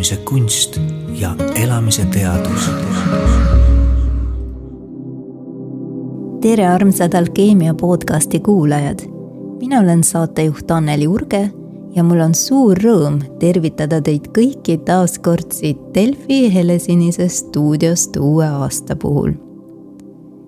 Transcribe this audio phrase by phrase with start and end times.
[0.00, 0.80] elamise kunst
[1.20, 2.70] ja elamise teadus.
[6.40, 8.98] tere, armsad Alkeemia podcasti kuulajad.
[9.60, 11.50] mina olen saatejuht Anneli Urge
[11.96, 18.46] ja mul on suur rõõm tervitada teid kõiki taas kord siit Delfi Helesinisest stuudiost uue
[18.46, 19.32] aasta puhul.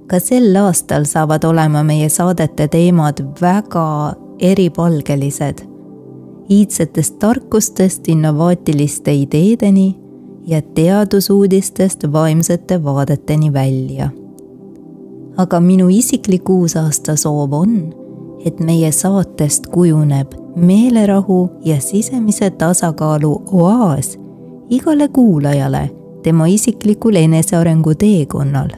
[0.07, 5.72] ka sel aastal saavad olema meie saadete teemad väga eripalgelised
[6.51, 9.97] iidsetest tarkustest innovaatiliste ideedeni
[10.47, 14.11] ja teadusuudistest vaimsete vaadeteni välja.
[15.37, 17.95] aga minu isiklik uusaasta soov on,
[18.45, 24.19] et meie saatest kujuneb meelerahu ja sisemise tasakaalu oaas
[24.71, 25.91] igale kuulajale
[26.23, 28.69] tema isiklikul enesearengu teekonnal.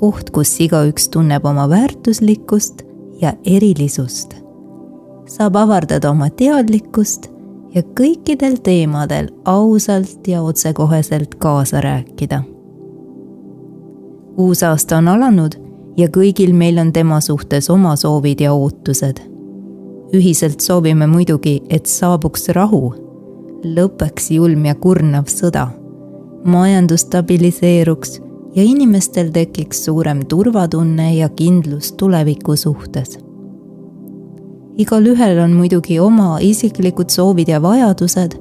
[0.00, 2.82] koht, kus igaüks tunneb oma väärtuslikkust
[3.20, 4.47] ja erilisust
[5.28, 7.28] saab avardada oma teadlikkust
[7.74, 12.42] ja kõikidel teemadel ausalt ja otsekoheselt kaasa rääkida.
[14.36, 15.54] uus aasta on alanud
[15.96, 19.20] ja kõigil meil on tema suhtes oma soovid ja ootused.
[20.12, 22.94] ühiselt soovime muidugi, et saabuks rahu,
[23.64, 25.68] lõpeks julm ja kurnav sõda,
[26.44, 28.20] majandus stabiliseeruks
[28.54, 33.27] ja inimestel tekiks suurem turvatunne ja kindlus tuleviku suhtes
[34.78, 38.36] igalühel on muidugi oma isiklikud soovid ja vajadused,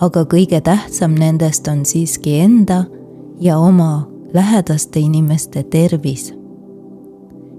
[0.00, 2.84] aga kõige tähtsam nendest on siiski enda
[3.40, 6.34] ja oma lähedaste inimeste tervis.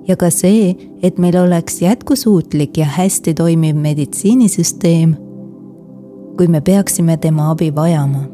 [0.08, 0.74] ja ka see,
[1.06, 5.14] et meil oleks jätkusuutlik ja hästi toimiv meditsiinisüsteem,
[6.38, 8.26] kui me peaksime tema abi vajama.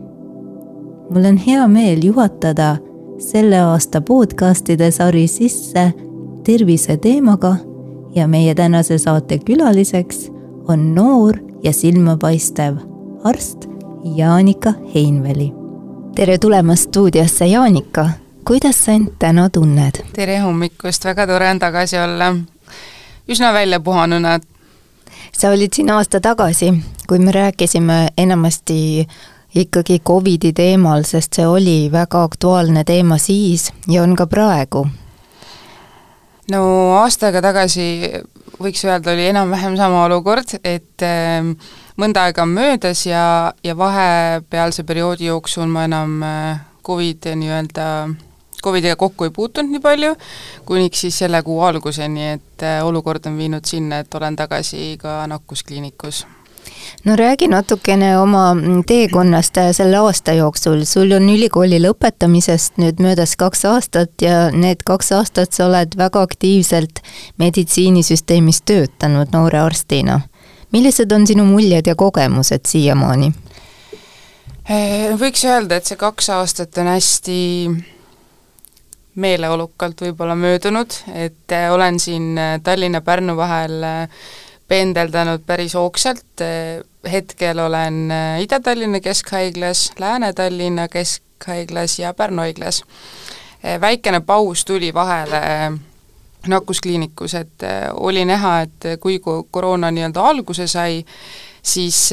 [1.09, 2.77] mul on hea meel juhatada
[3.17, 5.93] selle aasta podcastide sari sisse
[6.43, 7.55] tervise teemaga
[8.16, 10.31] ja meie tänase saate külaliseks
[10.67, 12.77] on noor ja silmapaistev
[13.23, 13.66] arst
[14.16, 15.53] Jaanika Heinveli.
[16.16, 18.09] tere tulemast stuudiosse, Jaanika.
[18.48, 20.03] kuidas sa end täna tunned?
[20.14, 22.36] tere hommikust, väga tore on tagasi olla.
[23.27, 24.39] üsna väljapuhanuna.
[25.32, 26.73] sa olid siin aasta tagasi,
[27.08, 29.08] kui me rääkisime enamasti
[29.55, 34.87] ikkagi Covidi teemal, sest see oli väga aktuaalne teema siis ja on ka praegu
[36.54, 36.61] no
[37.00, 37.88] aasta aega tagasi
[38.61, 41.42] võiks öelda, oli enam-vähem sama olukord, et äh,
[42.00, 43.26] mõnda aega on möödas ja,
[43.64, 47.89] ja vahepealse perioodi jooksul ma enam äh, Covid nii-öelda,
[48.64, 50.16] Covidiga kokku ei puutunud nii palju,
[50.66, 55.20] kuniks siis selle kuu alguseni, et äh, olukord on viinud sinna, et olen tagasi ka
[55.30, 56.23] nakkuskliinikus
[57.05, 58.55] no räägi natukene oma
[58.87, 64.83] teekonnast äh, selle aasta jooksul, sul on ülikooli lõpetamisest nüüd möödas kaks aastat ja need
[64.85, 67.01] kaks aastat sa oled väga aktiivselt
[67.37, 70.21] meditsiinisüsteemis töötanud noore arstina.
[70.71, 73.33] millised on sinu muljed ja kogemused siiamaani?
[74.69, 77.41] Äh, võiks öelda, et see kaks aastat on hästi
[79.15, 83.83] meeleolukalt võib-olla möödunud, et äh, olen siin Tallinna-Pärnu vahel
[84.67, 86.42] pendeldanud päris hoogsalt,
[87.11, 92.83] hetkel olen äh, Ida-Tallinna Keskhaiglas, Lääne-Tallinna Keskhaiglas ja Pärnu haiglas.
[93.65, 95.73] Äh, väikene paus tuli vahele äh,
[96.48, 99.20] nakkuskliinikus, et oli näha, et kui
[99.52, 100.99] koroona nii-öelda alguse sai,
[101.65, 102.11] siis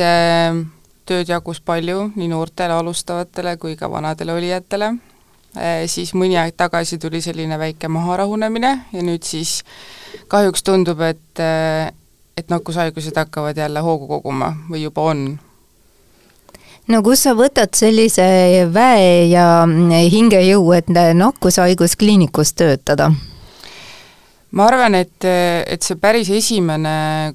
[1.04, 4.88] tööd jagus palju nii noortele alustavatele kui ka vanadele olijatele,
[5.84, 9.58] siis mõni aeg tagasi tuli selline väike maharahunemine ja nüüd siis
[10.32, 11.44] kahjuks tundub, et
[12.36, 15.26] et nakkushaigused hakkavad jälle hoogu koguma või juba on?
[16.88, 18.24] no kus sa võtad sellise
[18.72, 19.64] väe ja
[20.12, 23.12] hingejõu, et nakkushaiguskliinikus töötada?
[24.50, 27.34] ma arvan, et, et see päris esimene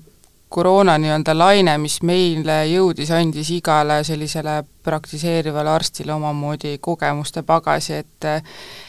[0.50, 8.28] koroona nii-öelda laine, mis meile jõudis, andis igale sellisele praktiseerivale arstile omamoodi kogemuste pagasi, et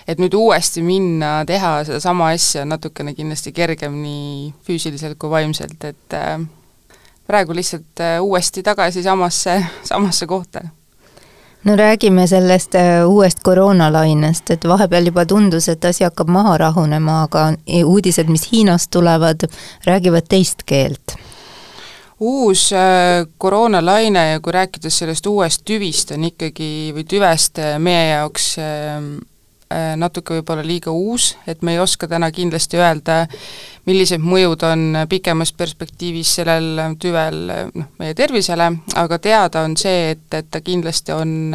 [0.09, 5.85] et nüüd uuesti minna, teha sedasama asja on natukene kindlasti kergem nii füüsiliselt kui vaimselt,
[5.85, 6.39] et äh,
[7.27, 10.63] praegu lihtsalt äh, uuesti tagasi samasse, samasse kohta.
[11.65, 17.25] No räägime sellest äh, uuest koroonalainest, et vahepeal juba tundus, et asi hakkab maha rahunema,
[17.27, 17.49] aga
[17.85, 19.51] uudised, mis Hiinast tulevad,
[19.87, 21.19] räägivad teist keelt
[22.21, 28.09] uus äh, koroonalaine ja kui rääkides sellest uuest tüvist, on ikkagi, või tüvest äh, meie
[28.11, 29.11] jaoks ähm,
[29.71, 33.21] äh, natuke võib-olla liiga uus, et me ei oska täna kindlasti öelda,
[33.87, 37.45] millised mõjud on pikemas perspektiivis sellel tüvel
[37.75, 41.55] noh, meie tervisele, aga teada on see, et, et ta kindlasti on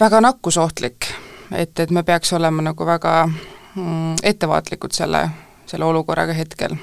[0.00, 1.08] väga nakkusohtlik.
[1.52, 5.28] et, et me peaks olema nagu väga mm, ettevaatlikud selle,
[5.66, 6.76] selle olukorraga hetkel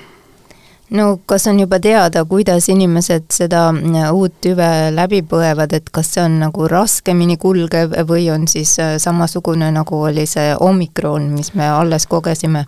[0.91, 6.13] no kas on juba teada, kuidas inimesed seda äh, uut tüve läbi põevad, et kas
[6.15, 11.53] see on nagu raskemini kulgev või on siis äh, samasugune, nagu oli see omikron, mis
[11.55, 12.65] me alles kogesime?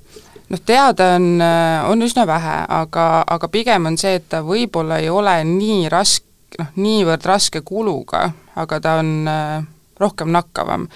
[0.50, 5.02] noh, teada on, äh, on üsna vähe, aga, aga pigem on see, et ta võib-olla
[5.04, 6.28] ei ole nii raske,
[6.60, 9.16] noh, niivõrd raske kuluga, aga ta on
[10.00, 10.88] rohkem nakkavam.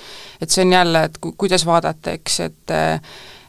[0.42, 2.78] et see on jälle, et ku-, kuidas vaadata, eks, et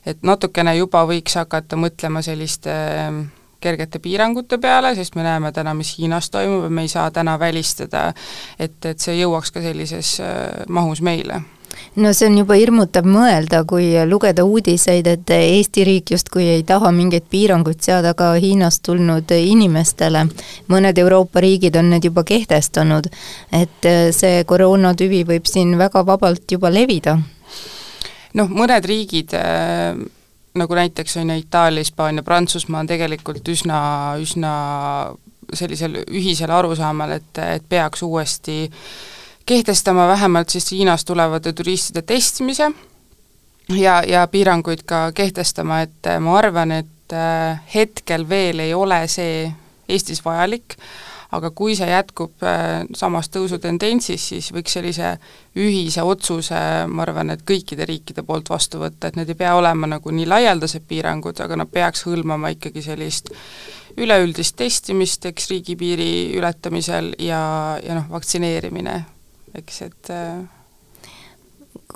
[0.09, 3.19] et natukene juba võiks hakata mõtlema selliste äh,
[3.61, 7.39] kergete piirangute peale, sest me näeme täna, mis Hiinas toimub ja me ei saa täna
[7.39, 8.13] välistada,
[8.59, 11.43] et, et see jõuaks ka sellises äh, mahus meile
[11.97, 16.91] no see on juba hirmutav mõelda, kui lugeda uudiseid, et Eesti riik justkui ei taha
[16.95, 20.27] mingeid piiranguid seada ka Hiinast tulnud inimestele.
[20.69, 23.09] mõned Euroopa riigid on need juba kehtestanud,
[23.53, 27.19] et äh, see koroonatüvi võib siin väga vabalt juba levida.
[28.35, 30.18] noh, mõned riigid äh
[30.59, 33.79] nagu näiteks on ju Itaalia, Hispaania, Prantsusmaa on tegelikult üsna,
[34.21, 34.53] üsna
[35.55, 38.67] sellisel ühisel arusaamal, et, et peaks uuesti
[39.49, 42.71] kehtestama vähemalt siis Hiinast tulevate turistide testimise
[43.73, 49.49] ja, ja piiranguid ka kehtestama, et ma arvan, et äh, hetkel veel ei ole see
[49.89, 50.77] Eestis vajalik,
[51.37, 55.15] aga kui see jätkub äh, samas tõusutendentsis, siis võiks sellise
[55.59, 59.91] ühise otsuse, ma arvan, et kõikide riikide poolt vastu võtta, et need ei pea olema
[59.91, 63.33] nagu nii laialdased piirangud, aga nad peaks hõlmama ikkagi sellist
[63.99, 67.41] üleüldist testimist, eks, riigipiiri ületamisel ja,
[67.83, 69.01] ja noh, vaktsineerimine,
[69.59, 70.39] eks, et äh,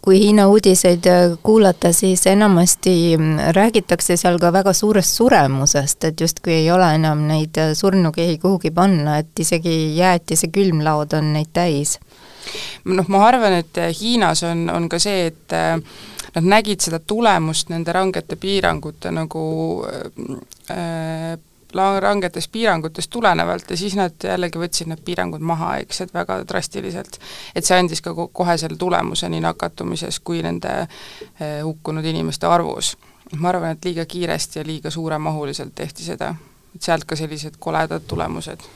[0.02, 6.20] kui Hiina uudiseid äh, kuulata, siis enamasti mm, räägitakse seal ka väga suurest suremusest, et
[6.20, 11.52] justkui ei ole enam neid äh, surnukehi kuhugi panna, et isegi jäätise külmlaod on neid
[11.54, 11.98] täis.
[12.84, 15.54] noh, ma arvan, et äh, Hiinas on, on ka see, et
[16.34, 19.44] nad nägid seda tulemust nende rangete piirangute nagu
[20.72, 21.38] äh,
[22.00, 27.18] rangetest piirangutest tulenevalt ja siis nad jällegi võtsid need piirangud maha, eks, et väga drastiliselt.
[27.54, 32.96] et see andis ka kohe selle tulemuse nii nakatumises kui nende eh, hukkunud inimeste arvus.
[33.36, 36.34] ma arvan, et liiga kiiresti ja liiga suuremahuliselt tehti seda,
[36.74, 38.68] et sealt ka sellised koledad tulemused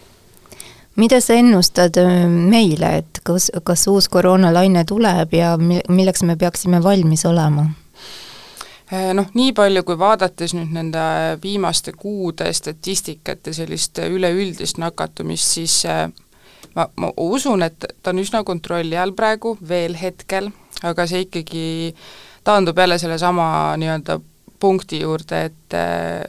[0.96, 5.56] mida sa ennustad äh, meile, et kas, kas uus koroonalaine tuleb ja
[5.88, 7.66] milleks me peaksime valmis olema?
[8.92, 11.00] Äh, noh, nii palju, kui vaadates nüüd nende
[11.42, 16.04] viimaste kuude statistikat ja sellist üleüldist nakatumist, siis äh,
[16.76, 20.52] ma, ma usun, et ta on üsna kontrolli all praegu veel hetkel,
[20.86, 21.66] aga see ikkagi
[22.46, 23.48] taandub jälle sellesama
[23.82, 24.20] nii-öelda
[24.62, 26.22] punkti juurde, et äh,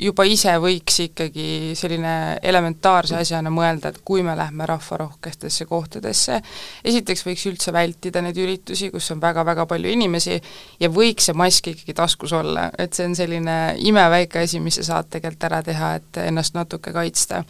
[0.00, 6.40] juba ise võiks ikkagi selline elementaarse asjana mõelda, et kui me lähme rahvarohkestesse kohtadesse,
[6.84, 10.40] esiteks võiks üldse vältida neid üritusi, kus on väga-väga palju inimesi,
[10.80, 13.60] ja võiks see mask ikkagi taskus olla, et see on selline
[13.90, 17.44] imeväike asi, mis sa saad tegelikult ära teha, et ennast natuke kaitsta.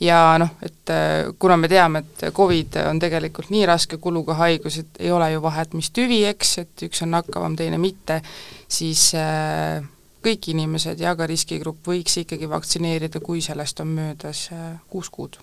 [0.00, 4.78] Ja noh, et äh, kuna me teame, et Covid on tegelikult nii raske kuluga haigus,
[4.80, 8.22] et ei ole ju vahet, mis tüvi, eks, et üks on nakkavam, teine mitte,
[8.64, 9.82] siis äh,
[10.24, 15.38] kõik inimesed ja ka riskigrupp võiks ikkagi vaktsineerida, kui sellest on möödas äh, kuus kuud.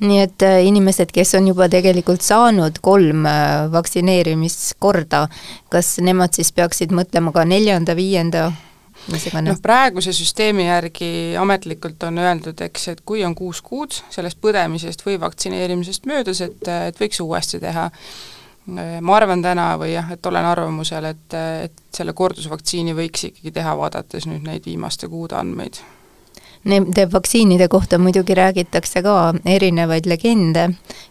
[0.00, 5.26] nii et äh, inimesed, kes on juba tegelikult saanud kolm äh, vaktsineerimiskorda,
[5.72, 8.52] kas nemad siis peaksid mõtlema ka neljanda, viienda?
[9.08, 15.04] Noh, praeguse süsteemi järgi ametlikult on öeldud, eks, et kui on kuus kuud sellest põdemisest
[15.06, 16.58] või vaktsineerimisest möödas, et,
[16.90, 17.86] et võiks uuesti teha
[18.68, 23.76] ma arvan täna või jah, et olen arvamusel, et, et selle kordusvaktsiini võiks ikkagi teha,
[23.78, 25.80] vaadates nüüd neid viimaste kuude andmeid.
[26.68, 29.14] Nende vaktsiinide kohta muidugi räägitakse ka
[29.46, 30.64] erinevaid legende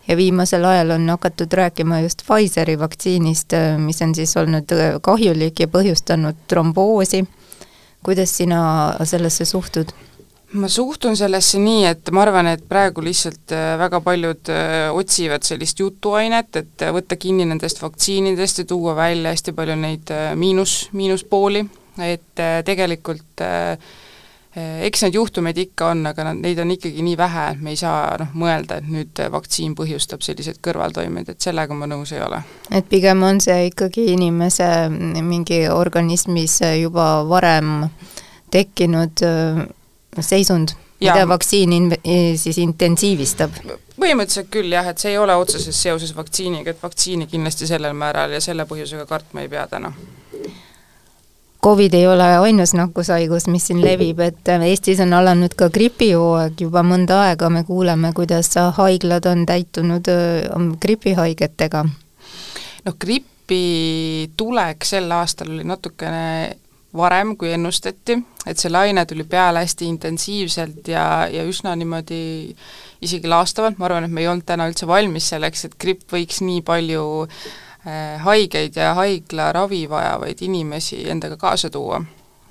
[0.08, 5.68] ja viimasel ajal on hakatud rääkima just Pfizeri vaktsiinist, mis on siis olnud kahjulik ja
[5.68, 7.26] põhjustanud tromboosi.
[8.04, 9.92] kuidas sina sellesse suhtud?
[10.56, 15.44] Ma suhtun sellesse nii, et ma arvan, et praegu lihtsalt äh, väga paljud äh, otsivad
[15.44, 20.88] sellist jutuainet, et äh, võtta kinni nendest vaktsiinidest ja tuua välja hästi palju neid miinus,
[20.96, 21.66] miinuspooli,
[22.06, 23.42] et tegelikult
[24.58, 27.78] eks neid juhtumeid ikka on, aga nad, neid on ikkagi nii vähe, et me ei
[27.78, 32.40] saa noh, mõelda, et nüüd vaktsiin põhjustab selliseid kõrvaltoimeid, et sellega ma nõus ei ole.
[32.72, 37.84] et pigem on see ikkagi inimese mingi organismis juba varem
[38.54, 39.26] tekkinud
[40.26, 41.98] seisund, mida vaktsiin in-,
[42.36, 43.62] siis intensiivistab?
[43.98, 48.36] põhimõtteliselt küll jah, et see ei ole otseses seoses vaktsiiniga, et vaktsiini kindlasti sellel määral
[48.36, 49.94] ja selle põhjusega kartma ei pea täna.
[51.64, 56.84] Covid ei ole ainus nakkushaigus, mis siin levib, et Eestis on alanud ka gripihooaeg juba
[56.86, 60.06] mõnda aega, me kuuleme, kuidas haiglad on täitunud
[60.82, 61.84] gripihaigetega.
[62.86, 66.58] noh, grippi tulek sel aastal oli natukene
[66.98, 72.20] varem, kui ennustati, et see laine tuli peale hästi intensiivselt ja, ja üsna niimoodi
[73.06, 76.42] isegi laastavalt, ma arvan, et me ei olnud täna üldse valmis selleks, et gripp võiks
[76.46, 82.04] nii palju äh, haigeid ja haiglaravi vajavaid inimesi endaga kaasa tuua.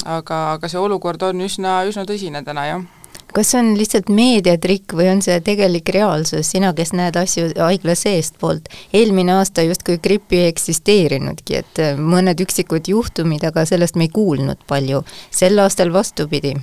[0.04, 2.95] aga, aga see olukord on üsna, üsna tõsine täna, jah
[3.36, 7.96] kas see on lihtsalt meediatrikk või on see tegelik reaalsus, sina, kes näed asju haigla
[7.98, 8.70] seestpoolt?
[8.96, 14.14] eelmine aasta justkui grippi ei eksisteerinudki, et äh, mõned üksikud juhtumid, aga sellest me ei
[14.14, 15.04] kuulnud palju.
[15.30, 16.56] sel aastal vastupidi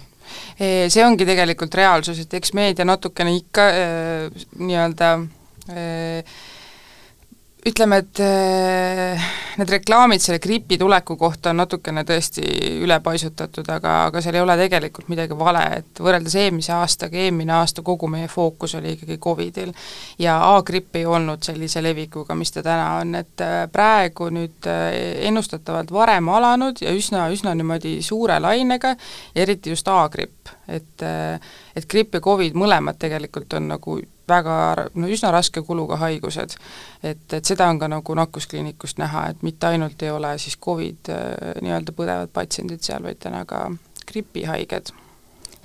[0.57, 5.13] see ongi tegelikult reaalsus, et eks meedia natukene ikka äh, nii-öelda
[5.69, 6.35] äh,
[7.67, 9.23] ütleme, et äh,
[9.59, 12.43] need reklaamid selle gripi tuleku kohta on natukene tõesti
[12.83, 17.85] ülepaisutatud, aga, aga seal ei ole tegelikult midagi vale, et võrreldes eelmise aastaga, eelmine aasta
[17.85, 19.71] kogu meie fookus oli ikkagi Covidil.
[20.19, 24.91] ja A-gripp ei olnud sellise levikuga, mis ta täna on, et äh, praegu nüüd äh,
[25.29, 28.95] ennustatavalt varem alanud ja üsna, üsna niimoodi suure lainega
[29.35, 31.07] eriti just A-gripp, et
[31.75, 34.57] et gripp ja Covid mõlemad tegelikult on nagu väga
[34.95, 36.55] no üsna raske kuluga haigused.
[37.03, 41.09] et, et seda on ka nagu nakkuskliinikust näha, et mitte ainult ei ole siis Covid
[41.09, 43.69] äh, nii-öelda põdevad patsiendid seal, vaid täna ka
[44.07, 44.93] gripihaiged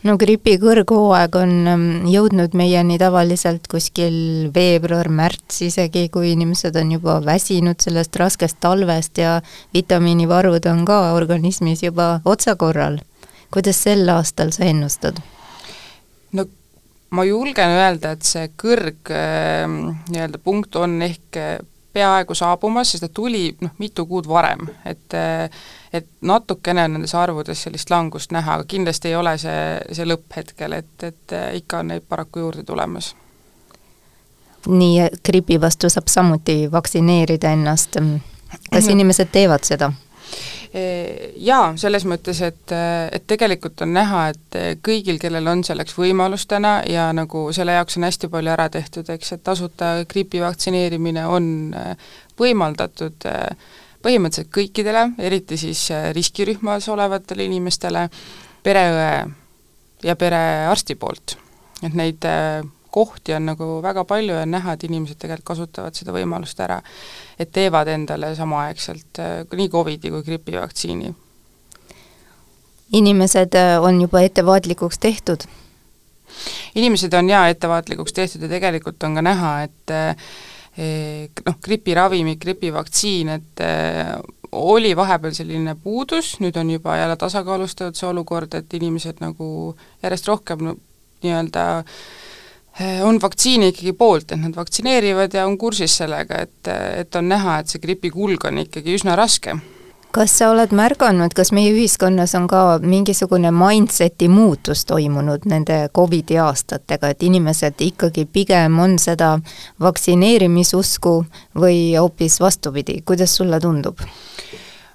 [0.07, 7.19] no gripi kõrghooaeg on ähm, jõudnud meieni tavaliselt kuskil veebruar-märts isegi, kui inimesed on juba
[7.25, 9.39] väsinud sellest raskest talvest ja
[9.75, 13.01] vitamiinivarud on ka organismis juba otsakorral.
[13.51, 15.19] kuidas sel aastal sa ennustad?
[16.33, 16.45] No
[17.11, 19.81] ma julgen öelda, et see kõrg ehm,
[20.13, 21.59] nii-öelda punkt on ehk eh,
[21.93, 25.49] peaaegu saabumas, sest ta tuli noh, mitu kuud varem, et eh,
[25.93, 29.63] et natukene on nendes arvudes sellist langust näha, aga kindlasti ei ole see,
[29.97, 33.15] see lõpp hetkel, et, et eh, ikka on neid paraku juurde tulemas.
[34.69, 37.97] nii, gripi vastu saab samuti vaktsineerida ennast,
[38.73, 39.93] kas inimesed teevad seda?
[40.73, 42.73] Jaa, selles mõttes, et,
[43.13, 47.97] et tegelikult on näha, et kõigil, kellel on selleks võimalus täna ja nagu selle jaoks
[47.97, 51.49] on hästi palju ära tehtud, eks, et tasuta gripi vaktsineerimine on
[52.39, 53.29] võimaldatud
[54.05, 58.09] põhimõtteliselt kõikidele, eriti siis riskirühmas olevatele inimestele,
[58.63, 59.13] pereõe
[60.05, 61.39] ja perearsti poolt.
[61.83, 62.25] et neid
[62.99, 66.81] kohti on nagu väga palju ja on näha, et inimesed tegelikult kasutavad seda võimalust ära.
[67.39, 71.15] et teevad endale samaaegselt äh, nii Covidi kui gripivaktsiini.
[72.99, 75.47] inimesed äh, on juba ettevaatlikuks tehtud?
[76.75, 80.29] inimesed on jaa ettevaatlikuks tehtud ja tegelikult on ka näha, et äh,
[81.47, 83.63] noh, gripiravimid, gripivaktsiin, et
[84.53, 89.49] oli vahepeal selline puudus, nüüd on juba jälle tasakaalustatud see olukord, et inimesed nagu
[90.03, 90.77] järjest rohkem no,
[91.27, 92.28] nii-öelda Eh,
[93.03, 96.71] on vaktsiini ikkagi poolt, et nad vaktsineerivad ja on kursis sellega, et,
[97.01, 99.57] et on näha, et see gripikulg on ikkagi üsna raske.
[100.15, 106.39] kas sa oled märganud, kas meie ühiskonnas on ka mingisugune mindset'i muutus toimunud nende Covidi
[106.41, 109.37] aastatega, et inimesed ikkagi pigem on seda
[109.81, 111.15] vaktsineerimisusku
[111.61, 114.01] või hoopis vastupidi, kuidas sulle tundub?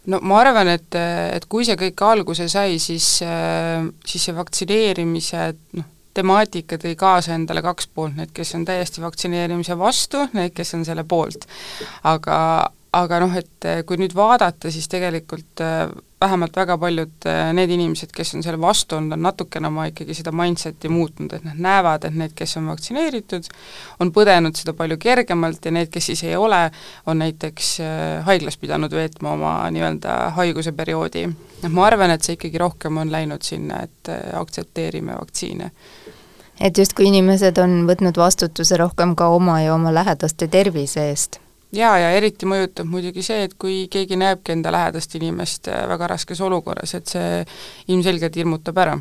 [0.08, 0.96] no ma arvan, et,
[1.36, 7.64] et kui see kõik alguse sai, siis, siis see vaktsineerimise noh, temaatika tõi kaasa endale
[7.66, 11.48] kaks poolt, need, kes on täiesti vaktsineerimise vastu, need, kes on selle poolt.
[12.10, 12.38] aga,
[12.94, 15.88] aga noh, et kui nüüd vaadata, siis tegelikult äh,
[16.24, 20.16] vähemalt väga paljud äh, need inimesed, kes on selle vastu olnud, on natukene oma ikkagi
[20.18, 23.50] seda mindset'i muutnud, et nad näevad, et need, kes on vaktsineeritud,
[24.04, 26.62] on põdenud seda palju kergemalt ja need, kes siis ei ole,
[27.10, 27.74] on näiteks
[28.30, 31.26] haiglas pidanud veetma oma nii-öelda haiguse perioodi.
[31.64, 35.72] noh, ma arvan, et see ikkagi rohkem on läinud sinna, et aktsepteerime vaktsiine
[36.62, 41.40] et justkui inimesed on võtnud vastutuse rohkem ka oma ja oma lähedaste tervise eest.
[41.74, 46.12] jaa, ja eriti mõjutab muidugi see, et kui keegi näebki enda lähedast inimest äh, väga
[46.16, 47.46] raskes olukorras, et see
[47.88, 49.00] ilmselgelt hirmutab ära.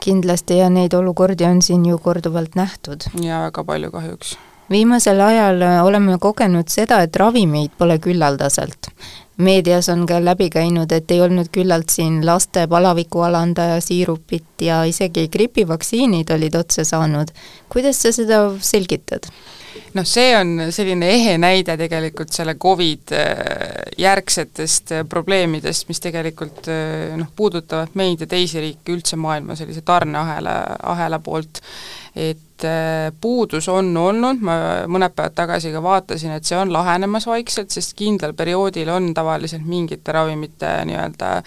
[0.00, 3.06] kindlasti ja neid olukordi on siin ju korduvalt nähtud.
[3.20, 4.36] jaa, väga palju kahjuks
[4.70, 8.90] viimasel ajal äh, oleme kogenud seda, et ravimeid pole küllaldaselt
[9.36, 15.28] meedias on ka läbi käinud, et ei olnud küllalt siin laste palavikualandaja siirupit ja isegi
[15.28, 17.28] gripivaktsiinid olid otsa saanud.
[17.68, 19.30] kuidas sa seda selgitad?
[19.94, 26.68] Noh, see on selline ehe näide tegelikult selle Covid äh, järgsetest äh, probleemidest, mis tegelikult
[26.72, 30.56] äh, noh, puudutavad meid ja teisi riike üldse maailma sellise tarneahela,
[30.94, 31.62] ahela poolt.
[32.14, 34.58] Et äh, puudus on olnud, ma
[34.90, 39.66] mõned päevad tagasi ka vaatasin, et see on lahenemas vaikselt, sest kindlal perioodil on tavaliselt
[39.66, 41.40] mingite ravimite nii-öelda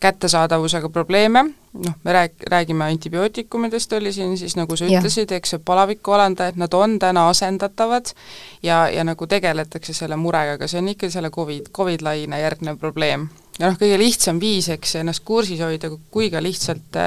[0.00, 5.60] kättesaadavusega probleeme, noh, me rääg-, räägime antibiootikumidest, oli siin siis nagu sa ütlesid, eks ju,
[5.64, 8.12] palavikualandajad, nad on täna asendatavad
[8.62, 13.28] ja, ja nagu tegeletakse selle murega, aga see on ikka selle Covid, Covid-laine järgnev probleem.
[13.58, 17.00] ja noh, kõige lihtsam viis, eks, ennast kursis hoida, kui ka lihtsalt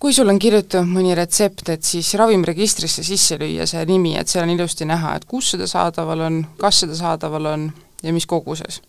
[0.00, 4.44] kui sul on kirjutatud mõni retsept, et siis ravimiregistrisse sisse lüüa see nimi, et seal
[4.44, 8.80] on ilusti näha, et kus seda saadaval on, kas seda saadaval on ja mis koguses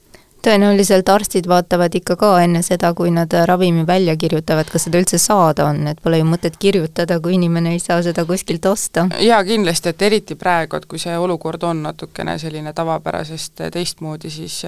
[0.48, 5.20] tõenäoliselt arstid vaatavad ikka ka enne seda, kui nad ravimi välja kirjutavad, kas seda üldse
[5.22, 9.08] saada on, et pole ju mõtet kirjutada, kui inimene ei saa seda kuskilt osta.
[9.20, 14.62] jaa, kindlasti, et eriti praegu, et kui see olukord on natukene selline tavapärasest teistmoodi, siis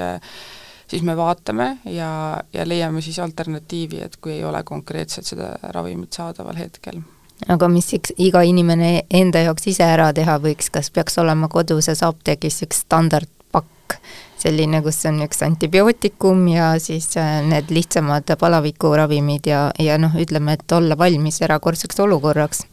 [0.90, 2.10] siis me vaatame ja,
[2.54, 7.02] ja leiame siis alternatiivi, et kui ei ole konkreetselt seda ravimit saadaval hetkel
[7.48, 12.02] aga mis üks, iga inimene enda jaoks ise ära teha võiks, kas peaks olema koduses
[12.04, 14.00] apteegis üks standardpakk,
[14.40, 20.58] selline, kus on üks antibiootikum ja siis äh, need lihtsamad palavikuravimid ja, ja noh, ütleme,
[20.58, 22.66] et olla valmis erakordseks olukorraks.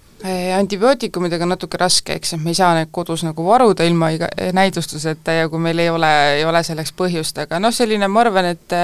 [0.57, 4.31] Antibiootikumidega on natuke raske, eks, et me ei saa neid kodus nagu varuda ilma iga
[4.57, 8.49] näidustuseta ja kui meil ei ole, ei ole selleks põhjust, aga noh, selline ma arvan,
[8.57, 8.75] et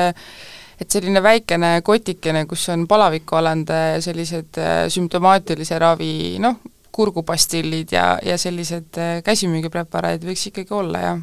[0.83, 6.59] et selline väikene kotikene, kus on palavikualandaja ja sellised äh, sümptomaatilise ravi noh,
[6.93, 11.21] kurgupastillid ja, ja sellised äh, käsimüügipreparaadid võiks ikkagi olla, jah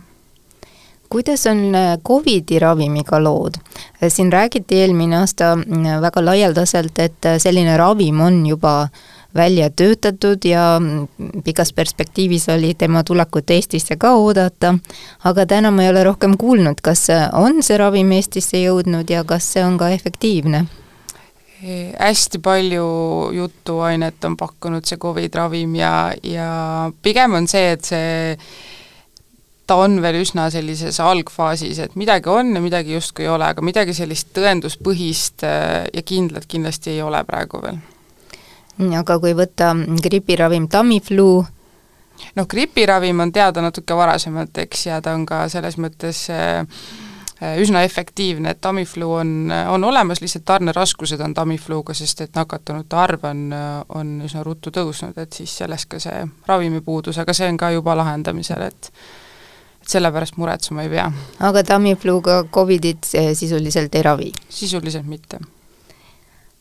[1.10, 3.54] kuidas on äh, Covidi ravimiga lood?
[4.08, 8.88] siin räägiti eelmine aasta mm, väga laialdaselt, et äh, selline ravim on juba
[9.36, 11.08] välja töötatud ja mm,
[11.44, 14.76] pikas perspektiivis oli tema tulekut Eestisse ka oodata,
[15.24, 19.24] aga täna ma ei ole rohkem kuulnud, kas äh, on see ravim Eestisse jõudnud ja
[19.24, 20.66] kas see on ka efektiivne?
[22.00, 22.84] hästi palju
[23.36, 28.38] jutuainet on pakkunud see Covid ravim ja, ja pigem on see, et see
[29.70, 33.62] ta on veel üsna sellises algfaasis, et midagi on ja midagi justkui ei ole, aga
[33.66, 37.78] midagi sellist tõenduspõhist äh, ja kindlat kindlasti ei ole praegu veel.
[38.98, 41.28] aga kui võtta gripiravim Tamiflu,
[42.40, 46.66] noh, gripiravim on teada natuke varasemalt, eks, ja ta on ka selles mõttes äh,
[47.44, 52.98] äh, üsna efektiivne, et Tamiflu on, on olemas, lihtsalt tarneraskused on Tamifluga, sest et nakatunute
[52.98, 53.46] arv on,
[54.02, 58.00] on üsna ruttu tõusnud, et siis sellest ka see ravimipuudus, aga see on ka juba
[58.02, 58.94] lahendamisel, et
[59.90, 61.12] sellepärast muretsema ei pea.
[61.40, 64.32] aga Tamifluga Covidit sisuliselt ei ravi?
[64.50, 65.40] sisuliselt mitte.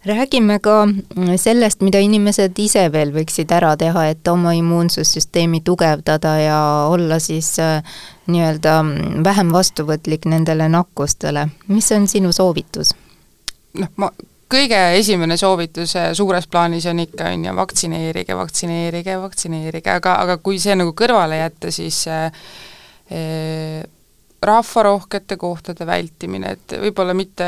[0.07, 0.88] räägime ka
[1.37, 7.59] sellest, mida inimesed ise veel võiksid ära teha, et oma immuunsussüsteemi tugevdada ja olla siis
[7.59, 7.83] äh,
[8.27, 8.79] nii-öelda
[9.25, 11.49] vähem vastuvõtlik nendele nakkustele.
[11.69, 12.95] mis on sinu soovitus?
[13.75, 14.11] noh, ma
[14.49, 20.38] kõige esimene soovitus äh, suures plaanis on ikka, on ju, vaktsineerige, vaktsineerige, vaktsineerige, aga, aga
[20.41, 22.33] kui see nagu kõrvale jätta, siis äh,
[24.42, 27.47] rahvarohkete kohtade vältimine, et võib-olla mitte,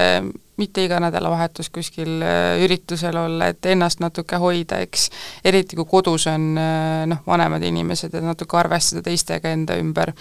[0.58, 2.18] mitte iga nädalavahetus kuskil
[2.64, 5.10] üritusel olla, et ennast natuke hoida, eks,
[5.46, 10.14] eriti kui kodus on noh, vanemad inimesed, et natuke arvestada teistega enda ümber.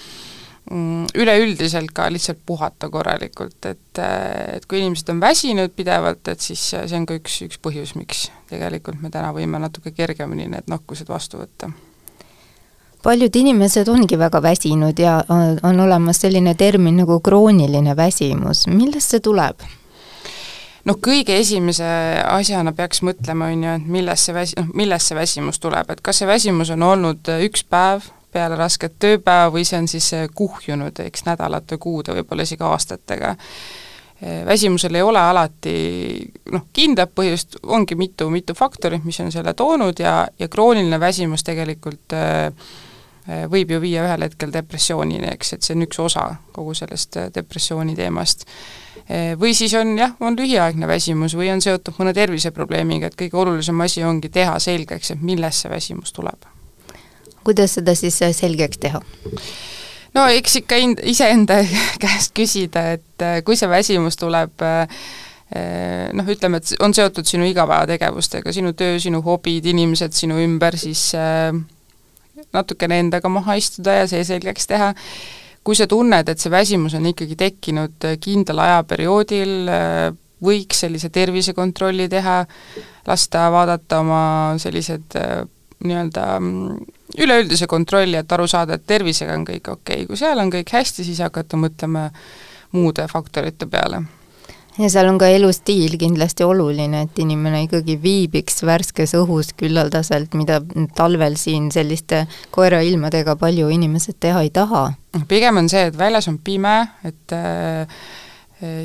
[0.69, 4.02] Mm, üleüldiselt ka lihtsalt puhata korralikult, et,
[4.54, 8.28] et kui inimesed on väsinud pidevalt, et siis see on ka üks, üks põhjus, miks
[8.52, 11.71] tegelikult me täna võime natuke kergemini need nakkused vastu võtta
[13.04, 19.16] paljud inimesed ongi väga väsinud ja on, on olemas selline termin nagu krooniline väsimus, millest
[19.16, 19.64] see tuleb?
[20.88, 21.88] noh, kõige esimese
[22.26, 26.02] asjana peaks mõtlema, on ju, et millest see väsi-, noh, millest see väsimus tuleb, et
[26.02, 30.08] kas see väsimus on olnud üks päev peale rasket tööpäeva või see on siis
[30.38, 33.36] kuhjunud, eks, nädalate, kuude, võib-olla isegi aastatega.
[34.46, 35.78] väsimusel ei ole alati
[36.52, 41.44] noh, kindlat põhjust, ongi mitu, mitu faktorit, mis on selle toonud ja, ja krooniline väsimus
[41.44, 42.88] tegelikult äh, Äh,
[43.50, 47.30] võib ju viia ühel hetkel depressioonini, eks, et see on üks osa kogu sellest äh,
[47.36, 48.46] depressiooni teemast.
[49.06, 53.38] Äh, või siis on jah, on lühiaegne väsimus või on seotud mõne terviseprobleemiga, et kõige
[53.38, 56.50] olulisem asi ongi teha selgeks, et millest see väsimus tuleb.
[57.44, 59.02] kuidas seda siis selgeks teha?
[60.13, 61.62] no eks ikka ind-, iseenda
[62.04, 64.65] käest küsida, et kui see väsimus tuleb
[66.13, 71.10] noh, ütleme, et on seotud sinu igapäevategevustega, sinu töö, sinu hobid, inimesed sinu ümber, siis
[72.56, 74.94] natukene endaga maha istuda ja see selgeks teha,
[75.64, 79.72] kui sa tunned, et see väsimus on ikkagi tekkinud kindlal ajaperioodil,
[80.44, 82.42] võiks sellise tervisekontrolli teha,
[83.08, 84.22] lasta vaadata oma
[84.62, 85.18] sellised
[85.84, 86.26] nii-öelda
[87.20, 90.72] üleüldise kontrolli, et aru saada, et tervisega on kõik okei okay., kui seal on kõik
[90.76, 92.10] hästi, siis hakata mõtlema
[92.76, 94.04] muude faktorite peale
[94.80, 100.62] ja seal on ka elustiil kindlasti oluline, et inimene ikkagi viibiks värskes õhus küllaldaselt, mida
[100.96, 104.89] talvel siin selliste koerailmadega palju inimesed teha ei taha.
[105.28, 108.00] pigem on see, et väljas on pime, et äh,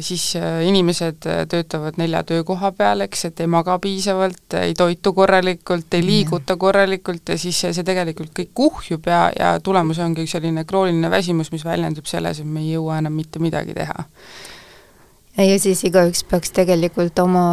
[0.00, 5.94] siis äh, inimesed töötavad nelja töökoha peal, eks, et ei maga piisavalt, ei toitu korralikult,
[5.94, 11.10] ei liiguta korralikult ja siis see, tegelikult kõik kuhjub ja, ja tulemus ongi selline krooniline
[11.10, 14.08] väsimus, mis väljendub selles, et me ei jõua enam mitte midagi teha
[15.36, 17.46] ja siis igaüks peaks tegelikult oma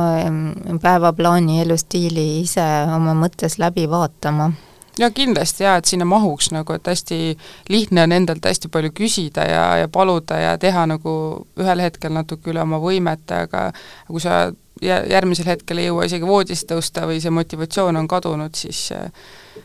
[0.81, 2.65] päevaplaani, elustiili ise
[2.95, 4.51] oma mõttes läbi vaatama.
[4.99, 7.37] Ja kindlasti jaa, et sinna mahuks nagu, et hästi
[7.71, 11.13] lihtne on endalt hästi palju küsida ja, ja paluda ja teha nagu
[11.59, 13.69] ühel hetkel natuke üle oma võimete, aga
[14.09, 18.89] kui sa järgmisel hetkel ei jõua isegi voodist tõusta või see motivatsioon on kadunud, siis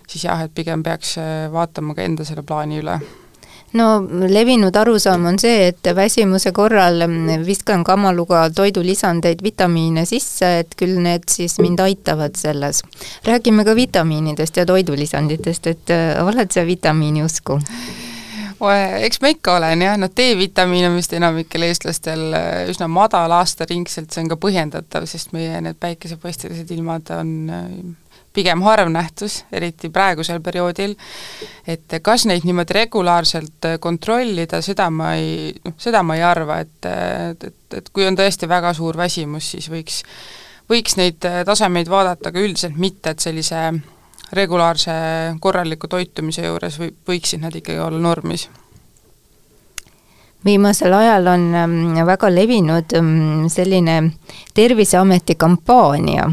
[0.07, 1.17] siis jah, et pigem peaks
[1.53, 3.01] vaatama ka enda selle plaani üle
[3.77, 3.89] no
[4.29, 7.05] levinud arusaam on see, et väsimuse korral
[7.47, 12.83] viskan kamaluga toidulisandeid, vitamiine sisse, et küll need siis mind aitavad selles.
[13.25, 17.61] räägime ka vitamiinidest ja toidulisanditest, et äh, oled sa vitamiini usku?
[19.07, 24.11] eks ma ikka olen jah, no D-vitamiin on vist enamikel eestlastel äh, üsna madal aastaringselt,
[24.11, 27.69] see on ka põhjendatav, sest meie need päikesepaistelised ilmad on äh,
[28.37, 30.95] pigem harv nähtus, eriti praegusel perioodil,
[31.67, 36.91] et kas neid niimoodi regulaarselt kontrollida, seda ma ei, noh, seda ma ei arva, et,
[36.91, 40.03] et, et, et kui on tõesti väga suur väsimus, siis võiks,
[40.71, 43.71] võiks neid tasemeid vaadata, aga üldiselt mitte, et sellise
[44.37, 44.93] regulaarse
[45.41, 48.49] korraliku toitumise juures või, võiksid nad ikkagi olla normis.
[50.47, 54.13] Viimasel ajal on ähm, väga levinud ähm, selline
[54.55, 56.29] Terviseameti kampaania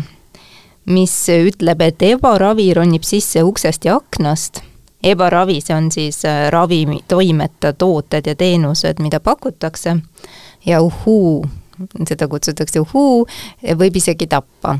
[0.85, 4.61] mis ütleb, et ebaravi ronib sisse uksest ja aknast.
[5.03, 9.97] ebaravi, see on siis äh, ravimitoimeta tooted ja teenused, mida pakutakse
[10.65, 11.43] ja uhuu,
[12.07, 13.25] seda kutsutakse uhuu,
[13.75, 14.77] võib isegi tappa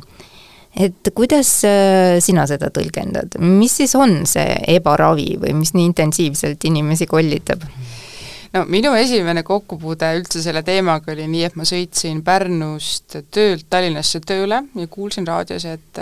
[0.80, 6.64] et kuidas äh, sina seda tõlgendad, mis siis on see ebaravi või mis nii intensiivselt
[6.70, 7.66] inimesi kollitab?
[8.54, 14.22] No minu esimene kokkupuude üldse selle teemaga oli nii, et ma sõitsin Pärnust töölt Tallinnasse
[14.24, 16.02] tööle ja kuulsin raadios, et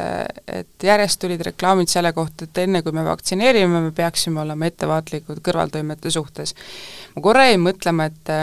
[0.52, 5.40] et järjest tulid reklaamid selle kohta, et enne kui me vaktsineerime, me peaksime olema ettevaatlikud
[5.46, 6.56] kõrvaltoimete suhtes.
[7.16, 8.34] ma korra jäin mõtlema, et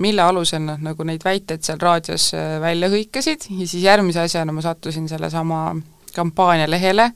[0.00, 4.64] mille alusel nad nagu neid väiteid seal raadios välja hõikasid ja siis järgmise asjana ma
[4.64, 5.76] sattusin sellesama
[6.14, 7.10] kampaania lehele,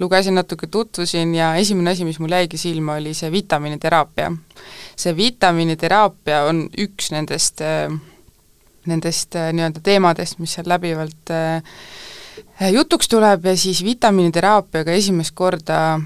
[0.00, 4.32] lugesin natuke, tutvusin ja esimene asi, mis mul jäigi silma, oli see vitamiiniteraapia.
[4.96, 7.92] see vitamiiniteraapia on üks nendest, äh,
[8.86, 11.62] nendest äh, nii-öelda teemadest, mis seal läbivalt äh,
[12.72, 16.00] jutuks tuleb ja siis vitamiiniteraapiaga esimest korda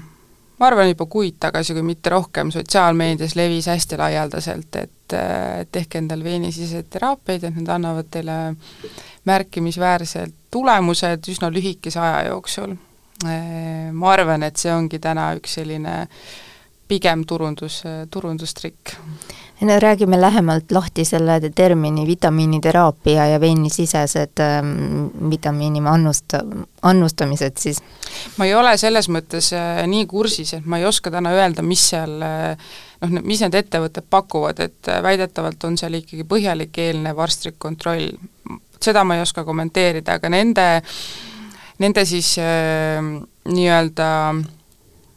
[0.59, 5.15] ma arvan, juba kuid tagasi, kui mitte rohkem, sotsiaalmeedias levis hästi laialdaselt, et,
[5.71, 8.35] tehke endal veenisiseseid teraapiaid, et need annavad teile
[9.25, 12.75] märkimisväärsed tulemused üsna lühikese aja jooksul
[13.23, 16.05] ma arvan, et see ongi täna üks selline
[16.89, 18.95] pigem turundus, turundustrikk.
[19.61, 26.37] no räägime lähemalt lahti selle termini vitamiiniteraapia ja veenisisesed ähm, vitamiini annust-,
[26.81, 27.81] annustamised siis?
[28.37, 31.89] ma ei ole selles mõttes äh, nii kursis, et ma ei oska täna öelda, mis
[31.91, 32.69] seal äh,
[33.01, 38.13] noh, mis need ettevõtted pakuvad, et äh, väidetavalt on seal ikkagi põhjalik eelnev arstlik kontroll,
[38.81, 40.95] seda ma ei oska kommenteerida, aga nende äh,
[41.79, 42.99] nende siis äh,
[43.49, 44.09] nii-öelda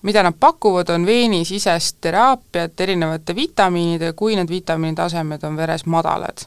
[0.02, 6.44] mida nad pakuvad, on veenisisest teraapiat erinevate vitamiinidega, kui need vitamiini tasemed on veres madalad.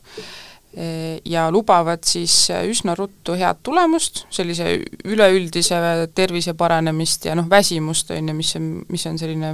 [0.76, 5.80] Äh, ja lubavad siis üsna ruttu head tulemust, sellise üleüldise
[6.16, 9.54] tervise paranemist ja noh, väsimust, on ju, mis on, mis on selline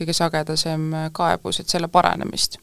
[0.00, 2.60] kõige sagedasem kaebus, et selle paranemist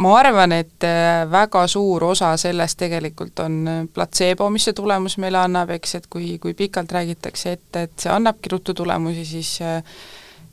[0.00, 5.18] ma arvan, et äh, väga suur osa sellest tegelikult on äh, platseebo, mis see tulemus
[5.20, 9.52] meile annab, eks, et kui, kui pikalt räägitakse ette, et see annabki ruttu tulemusi, siis
[9.64, 9.82] äh,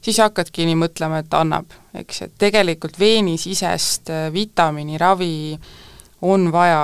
[0.04, 5.34] siis hakkadki nii mõtlema, et annab, eks, et tegelikult veenisisest vitamiiniravi
[6.28, 6.84] on vaja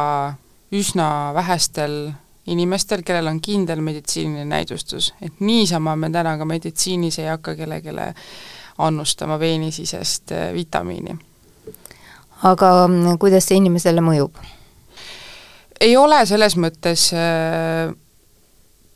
[0.74, 1.98] üsna vähestel
[2.48, 7.94] inimestel, kellel on kindel meditsiiniline näidustus, et niisama me täna ka meditsiinis ei hakka kellelegi
[8.84, 11.20] annustama veenisisest vitamiini
[12.44, 14.36] aga mm, kuidas see inimesele mõjub?
[15.84, 17.92] ei ole selles mõttes äh,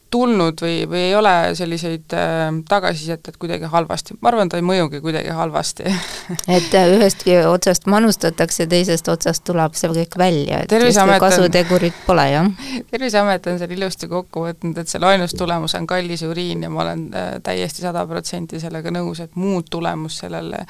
[0.10, 5.02] tulnud või, või ei ole selliseid äh, tagasisidet kuidagi halvasti, ma arvan, ta ei mõjugi
[5.04, 5.84] kuidagi halvasti.
[6.58, 12.28] Et äh, ühestki otsast manustatakse, teisest otsast tuleb see kõik välja, et justkui kasutegurit pole,
[12.32, 12.50] jah?
[12.92, 16.84] terviseamet on selle ilusti kokku võtnud, et selle ainus tulemus on kallis uriin ja ma
[16.86, 20.64] olen äh, täiesti sada protsenti sellega nõus, et muud tulemust sellele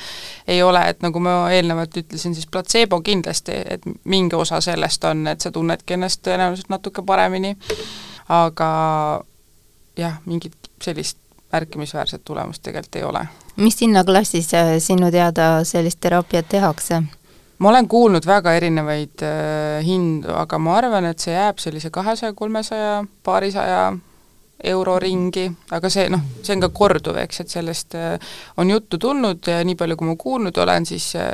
[0.48, 5.28] ei ole, et nagu ma eelnevalt ütlesin, siis platseebo kindlasti, et mingi osa sellest on,
[5.32, 7.56] et sa tunnedki ennast tõenäoliselt natuke paremini,
[8.34, 8.70] aga
[9.98, 11.18] jah, mingit sellist
[11.52, 13.28] märkimisväärset tulemust tegelikult ei ole.
[13.56, 17.04] mis hinnaklassis äh, sinu teada sellist teraapiat tehakse?
[17.60, 22.34] ma olen kuulnud väga erinevaid äh, hindu, aga ma arvan, et see jääb sellise kahesaja,
[22.34, 23.98] kolmesaja, paarisaja
[24.64, 28.18] euro ringi, aga see noh, see on ka korduv, eks, et sellest äh,
[28.58, 31.32] on juttu tulnud ja nii palju, kui ma kuulnud olen, siis äh,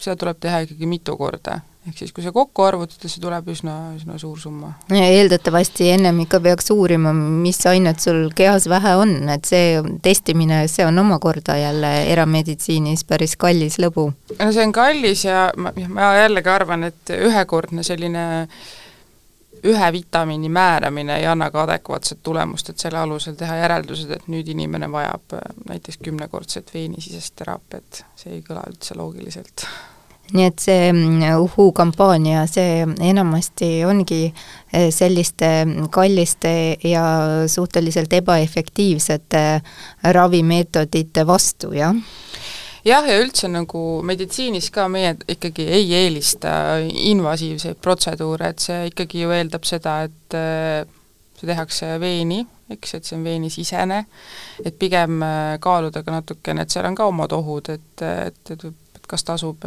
[0.00, 1.60] seda tuleb teha ikkagi mitu korda.
[1.90, 4.72] Ehk siis kui see kokku arvutada, see tuleb üsna, üsna suur summa.
[4.94, 10.86] eeldatavasti ennem ikka peaks uurima, mis ainet sul kehas vähe on, et see testimine, see
[10.86, 14.10] on omakorda jälle erameditsiinis päris kallis lõbu.
[14.38, 18.28] no see on kallis ja ma, ma jällegi arvan, et ühekordne selline
[19.64, 24.48] ühe vitamiini määramine ei anna ka adekvaatset tulemust, et selle alusel teha järeldused, et nüüd
[24.48, 29.66] inimene vajab äh, näiteks kümnekordset veenisisest teraapiat, see ei kõla üldse loogiliselt
[30.36, 35.50] nii et see mm, Uhu kampaania, see enamasti ongi eh, selliste
[35.90, 36.52] kalliste
[36.84, 37.04] ja
[37.46, 39.44] suhteliselt ebaefektiivsete
[40.16, 41.96] ravimeetodite vastu, jah?
[42.84, 49.24] jah, ja üldse nagu meditsiinis ka meie ikkagi ei eelista invasiivseid protseduure, et see ikkagi
[49.24, 50.84] ju eeldab seda, et eh,
[51.40, 54.04] see tehakse veeni, eks, et see on veenisisene,
[54.64, 59.10] et pigem eh, kaaluda ka natukene, et seal on ka omad ohud, et, et, et
[59.10, 59.66] kas tasub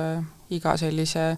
[0.58, 1.34] iga sellise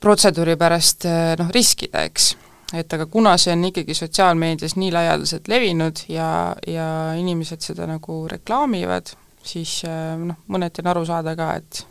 [0.00, 2.32] protseduuri pärast eh, noh, riskida, eks.
[2.76, 6.30] et aga kuna see on ikkagi sotsiaalmeedias nii laialdaselt levinud ja,
[6.66, 9.14] ja inimesed seda nagu reklaamivad,
[9.46, 11.84] siis eh, noh, mõneti on aru saada ka, et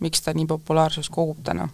[0.00, 1.68] miks ta nii populaarsust kogub täna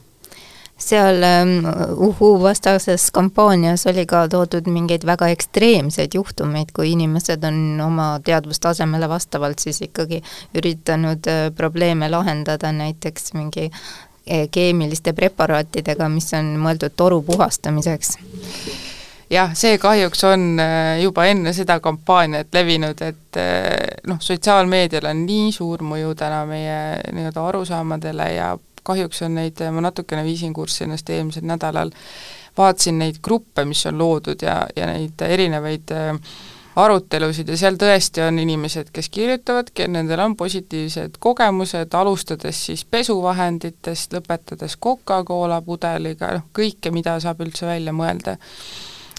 [0.79, 1.49] seal ähm,
[1.97, 9.09] Uhu vastases kampaanias oli ka toodud mingeid väga ekstreemseid juhtumeid, kui inimesed on oma teadvustasemele
[9.09, 10.23] vastavalt siis ikkagi
[10.55, 18.19] üritanud äh, probleeme lahendada, näiteks mingi äh, keemiliste preparaatidega, mis on mõeldud toru puhastamiseks.
[19.31, 23.41] Jah, see kahjuks on äh, juba enne seda kampaaniat levinud, et
[24.07, 26.77] noh, sotsiaalmeedial on nii suur mõju täna meie
[27.17, 28.55] nii-öelda arusaamadele ja
[28.87, 31.93] kahjuks on neid, ma natukene viisin kurssi ennast eelmisel nädalal,
[32.57, 36.13] vaatasin neid gruppe, mis on loodud ja, ja neid erinevaid äh,
[36.77, 42.85] arutelusid ja seal tõesti on inimesed, kes kirjutavadki, et nendel on positiivsed kogemused, alustades siis
[42.85, 48.37] pesuvahenditest, lõpetades Coca-Cola pudeliga, noh kõike, mida saab üldse välja mõelda.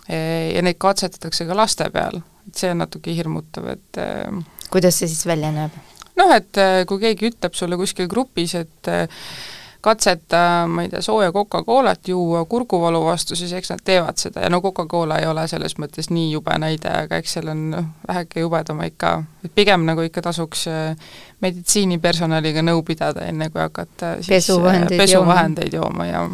[0.08, 4.38] Ja neid katsetatakse ka laste peal, et see on natuke hirmutav, et äh,
[4.72, 5.74] kuidas see siis välja näeb?
[6.18, 8.92] noh, et äh, kui keegi ütleb sulle kuskil grupis, et
[9.88, 14.44] katseta, ma ei tea, sooja Coca-Colat juua kurguvalu vastu, siis eks nad teevad seda.
[14.44, 17.88] Ja no Coca-Cola ei ole selles mõttes nii jube näide, aga eks seal on noh,
[18.08, 19.14] väheke jubedam ikka,
[19.46, 25.80] et pigem nagu ikka tasuks äh, meditsiinipersonaliga nõu pidada, enne kui hakata siis pesuvahendeid, pesuvahendeid
[25.80, 26.28] jooma, jooma ja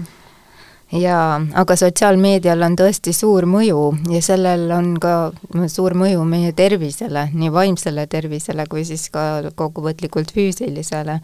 [0.93, 3.79] jaa, aga sotsiaalmeedial on tõesti suur mõju
[4.13, 5.32] ja sellel on ka
[5.71, 11.19] suur mõju meie tervisele, nii vaimsele tervisele kui siis ka kokkuvõtlikult füüsilisele.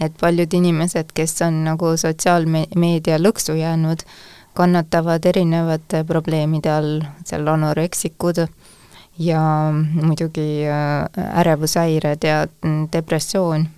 [0.00, 4.02] et paljud inimesed, kes on nagu sotsiaalmeedia lõksu jäänud,
[4.54, 8.46] kannatavad erinevate probleemide all, seal anoreksikud
[9.18, 9.40] ja
[10.02, 12.46] muidugi äh, ärevushäired ja
[12.92, 13.68] depressioon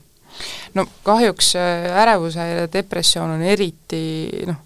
[0.74, 4.65] no kahjuks äh, ärevushäire, depressioon on eriti noh,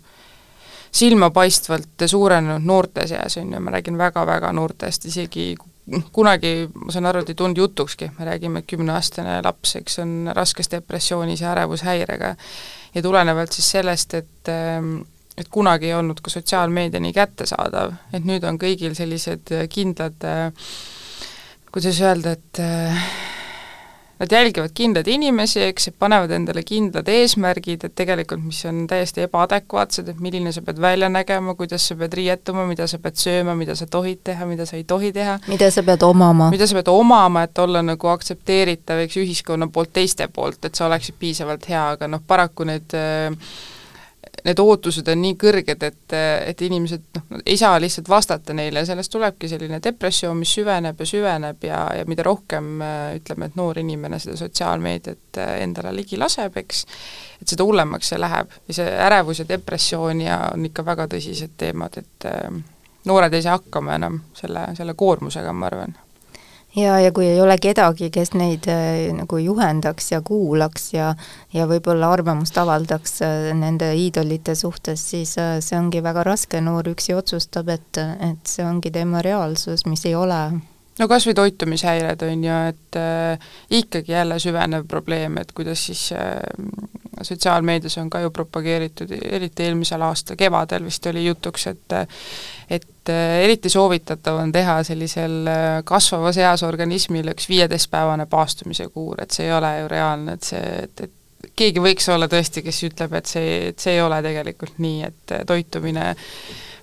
[0.93, 5.55] silmapaistvalt suurenenud noorte seas, on ju, ma räägin väga-väga noortest, isegi
[6.13, 10.31] kunagi, ma saan aru, et ei tulnud jutukski, me räägime, et kümneaastane laps, eks, on
[10.37, 12.35] raskes depressioonis ja ärevushäirega.
[12.95, 14.55] ja tulenevalt siis sellest, et
[15.41, 20.27] et kunagi ei olnud ka sotsiaalmeedia nii kättesaadav, et nüüd on kõigil sellised kindlad
[21.73, 22.61] kuidas öelda, et
[24.21, 30.11] nad jälgivad kindlaid inimesi, eks, panevad endale kindlad eesmärgid, et tegelikult mis on täiesti ebaadekvaatsed,
[30.13, 33.75] et milline sa pead välja nägema, kuidas sa pead riietuma, mida sa pead sööma, mida
[33.79, 35.39] sa tohid teha, mida sa ei tohi teha.
[35.49, 36.51] mida sa pead omama.
[36.53, 40.87] mida sa pead omama, et olla nagu aktsepteeritav, eks, ühiskonna poolt, teiste poolt, et sa
[40.91, 43.33] oleksid piisavalt hea, aga noh, paraku need äh,
[44.45, 46.15] need ootused on nii kõrged, et,
[46.51, 51.01] et inimesed noh, ei saa lihtsalt vastata neile ja sellest tulebki selline depressioon, mis süveneb
[51.01, 52.83] ja süveneb ja, ja mida rohkem
[53.17, 56.85] ütleme, et noor inimene seda sotsiaalmeediat endale ligi laseb, eks,
[57.43, 58.53] et seda hullemaks see läheb.
[58.69, 62.31] Ja see ärevus ja depressioon ja on ikka väga tõsised teemad, et
[63.09, 65.97] noored ei saa hakkama enam selle, selle koormusega, ma arvan
[66.77, 71.15] ja, ja kui ei ole kedagi, kes neid äh, nagu juhendaks ja kuulaks ja
[71.55, 76.93] ja võib-olla arvamust avaldaks äh, nende iidolite suhtes, siis äh, see ongi väga raske, noor
[76.93, 80.41] üksi otsustab, et, et see ongi tema reaalsus, mis ei ole.
[81.01, 86.11] No kas või toitumishäired, on ju, et äh, ikkagi jälle süvenev probleem, et kuidas siis
[86.13, 86.39] äh,
[87.27, 91.97] sotsiaalmeedias on ka ju propageeritud, eriti eelmisel aasta kevadel vist oli jutuks, et
[92.71, 99.23] et äh, eriti soovitatav on teha sellisel äh, kasvavas eas organismil üks viieteistpäevane paastumise kuur,
[99.23, 102.83] et see ei ole ju reaalne, et see, et, et keegi võiks olla tõesti, kes
[102.91, 106.13] ütleb, et see, et see ei ole tegelikult nii, et toitumine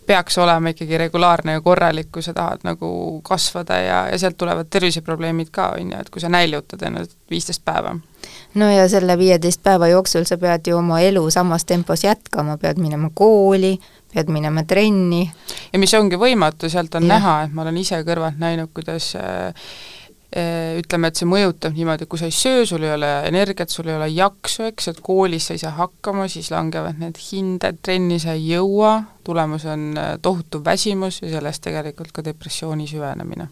[0.07, 2.89] peaks olema ikkagi regulaarne ja korralik, kui sa tahad nagu
[3.27, 7.65] kasvada ja, ja sealt tulevad terviseprobleemid ka, on ju, et kui sa näljutad ennast viisteist
[7.65, 7.95] päeva.
[8.55, 12.79] no ja selle viieteist päeva jooksul sa pead ju oma elu samas tempos jätkama, pead
[12.79, 13.77] minema kooli,
[14.13, 15.29] pead minema trenni.
[15.73, 17.17] ja mis ongi võimatu, sealt on ja.
[17.17, 19.53] näha, et ma olen ise kõrvalt näinud, kuidas äh,
[20.35, 23.87] ütleme, et see mõjutab niimoodi, et kui sa ei söö, sul ei ole energiat, sul
[23.87, 28.19] ei ole jaksu, eks, et koolis sa ei saa hakkama, siis langevad need hinded, trenni
[28.19, 33.47] sa ei jõua, tulemus on äh, tohutu väsimus ja sellest tegelikult ka depressiooni süvenemine.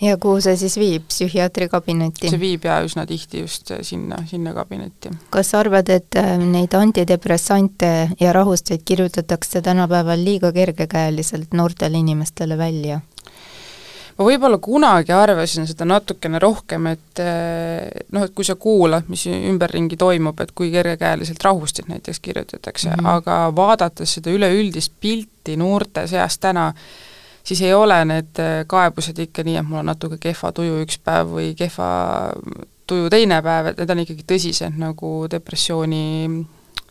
[0.00, 2.30] ja kuhu see siis viib, psühhiaatri kabinetti?
[2.32, 5.12] see viib jaa üsna tihti just äh, sinna, sinna kabinetti.
[5.30, 13.00] kas sa arvad, et neid antidepressante ja rahusteid kirjutatakse tänapäeval liiga kergekäeliselt noortele inimestele välja?
[14.16, 19.26] Ma võib-olla kunagi arvasin seda natukene rohkem, et eh, noh, et kui sa kuulad, mis
[19.30, 23.10] ümberringi toimub, et kui kergekäeliselt rahustit näiteks kirjutatakse mm, -hmm.
[23.16, 26.72] aga vaadates seda üleüldist pilti noorte seas täna,
[27.44, 30.98] siis ei ole need eh, kaebused ikka nii, et mul on natuke kehva tuju üks
[31.04, 32.32] päev või kehva
[32.86, 36.46] tuju teine päev, et need on ikkagi tõsised nagu depressiooni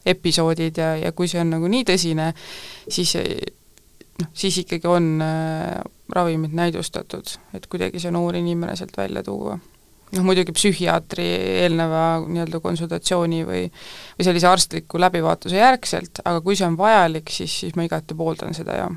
[0.05, 2.33] episoodid ja, ja kui see on nagu nii tõsine,
[2.87, 3.15] siis
[4.21, 5.79] noh, siis ikkagi on äh,
[6.15, 9.57] ravimid näidustatud, et kuidagi see noor inimene sealt välja tuua.
[10.15, 11.25] noh muidugi psühhiaatri
[11.63, 17.59] eelneva nii-öelda konsultatsiooni või või sellise arstliku läbivaatuse järgselt, aga kui see on vajalik, siis,
[17.63, 18.95] siis ma igati pooldan seda, jah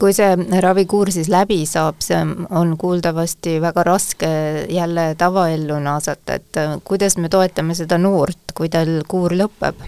[0.00, 2.18] kui see ravikuur siis läbi saab, see
[2.50, 4.30] on kuuldavasti väga raske
[4.72, 9.84] jälle tavaellu naasata, et kuidas me toetame seda noort, kui tal kuur lõpeb?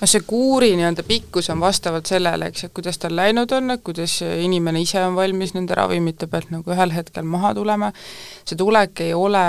[0.00, 3.84] Noh, see kuuri nii-öelda pikkus on vastavalt sellele, eks, et kuidas tal läinud on, et
[3.86, 7.92] kuidas inimene ise on valmis nende ravimite pealt nagu ühel hetkel maha tulema,
[8.44, 9.44] see tulek ei ole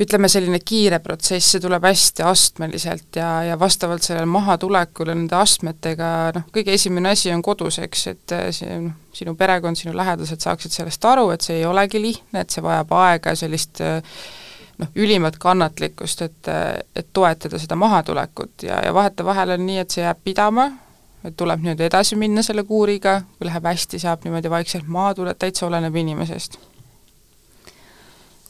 [0.00, 6.08] ütleme, selline kiire protsess, see tuleb hästi astmeliselt ja, ja vastavalt sellele mahatulekule nende astmetega,
[6.34, 10.74] noh, kõige esimene asi on kodus, eks, et see noh, sinu perekond, sinu lähedased saaksid
[10.74, 14.18] sellest aru, et see ei olegi lihtne, et see vajab aega ja sellist äh,
[14.78, 16.50] noh, ülimat kannatlikkust, et,
[16.96, 20.68] et toetada seda mahatulekut ja, ja vahetevahel on nii, et see jääb pidama,
[21.24, 25.34] et tuleb nii-öelda edasi minna selle kuuriga, kui läheb hästi, saab niimoodi vaikselt maha tulla,
[25.34, 26.58] täitsa oleneb inimesest.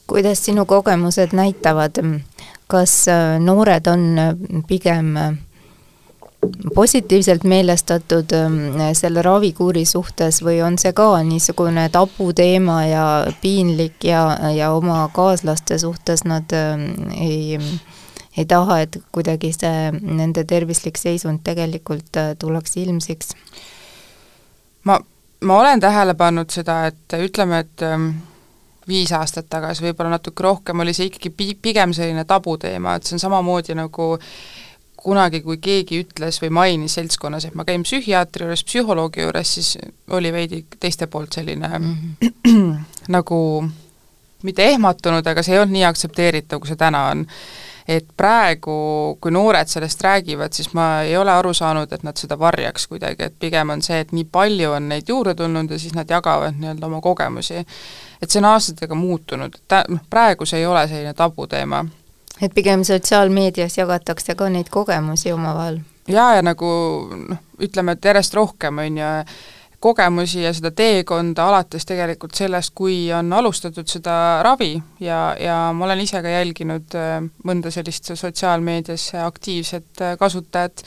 [0.06, 2.00] kuidas sinu kogemused näitavad,
[2.68, 4.02] kas äh, noored on
[4.68, 5.36] pigem äh,
[6.74, 13.06] positiivselt meelestatud ähm, selle ravikuuri suhtes või on see ka niisugune tabuteema ja
[13.42, 17.58] piinlik ja, ja oma kaaslaste suhtes nad ähm, ei,
[18.36, 23.34] ei taha, et kuidagi see nende tervislik seisund tegelikult äh, tuleks ilmsiks?
[24.84, 25.00] ma,
[25.40, 28.10] ma olen tähele pannud seda, et ütleme, et ähm,
[28.88, 33.16] viis aastat tagasi, võib-olla natuke rohkem, oli see ikkagi pi-, pigem selline tabuteema, et see
[33.16, 34.14] on samamoodi nagu
[35.04, 39.74] kunagi, kui keegi ütles või mainis seltskonnas, et ma käin psühhiaatri juures, psühholoogi juures, siis
[40.16, 42.78] oli veidi teiste poolt selline mm -hmm.
[43.16, 43.38] nagu
[44.42, 47.26] mitte ehmatunud, aga see ei olnud nii aktsepteeritav, kui see täna on.
[47.88, 48.74] et praegu,
[49.20, 53.26] kui noored sellest räägivad, siis ma ei ole aru saanud, et nad seda varjaks kuidagi,
[53.26, 56.56] et pigem on see, et nii palju on neid juurde tulnud ja siis nad jagavad
[56.56, 57.66] nii-öelda oma kogemusi.
[58.22, 61.84] et see on aastatega muutunud, ta-, noh praegu see ei ole selline tabuteema
[62.42, 65.80] et pigem sotsiaalmeedias jagatakse ka neid kogemusi omavahel?
[66.08, 66.70] jaa, ja nagu
[67.28, 69.12] noh, ütleme, et järjest rohkem, on ju,
[69.84, 75.84] kogemusi ja seda teekonda alates tegelikult sellest, kui on alustatud seda ravi ja, ja ma
[75.84, 80.86] olen ise ka jälginud äh, mõnda sellist sotsiaalmeedias aktiivset äh, kasutajat,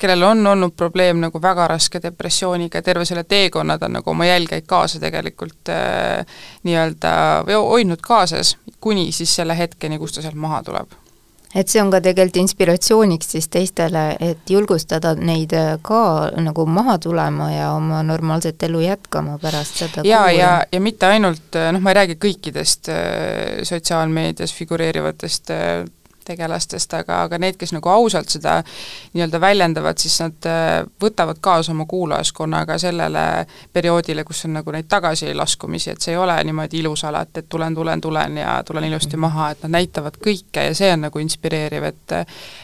[0.00, 4.10] kellel on olnud probleem nagu väga raske depressiooniga ja terve selle teekonna ta on nagu
[4.10, 6.24] oma jälgeid kaasa tegelikult äh,
[6.64, 7.12] nii-öelda
[7.52, 11.00] hoidnud kaasas, kuni siis selle hetkeni, kus ta sealt maha tuleb.
[11.50, 16.94] Et see on ka tegelikult inspiratsiooniks siis teistele, et julgustada neid äh, ka nagu maha
[17.02, 21.82] tulema ja oma normaalset elu jätkama pärast seda jaa, ja, ja mitte ainult, äh, noh,
[21.82, 25.50] ma ei räägi kõikidest äh, sotsiaalmeedias figureerivatest
[26.24, 28.60] tegelastest, aga, aga need, kes nagu ausalt seda
[29.14, 30.68] nii-öelda väljendavad, siis nad äh,
[31.02, 33.24] võtavad kaasa oma kuulajaskonnaga sellele
[33.72, 37.74] perioodile, kus on nagu neid tagasilaskumisi, et see ei ole niimoodi ilus alati, et tulen,
[37.74, 39.26] tulen, tulen ja tulen ilusti mhm.
[39.26, 42.16] maha, et nad näitavad kõike ja see on nagu inspireeriv, et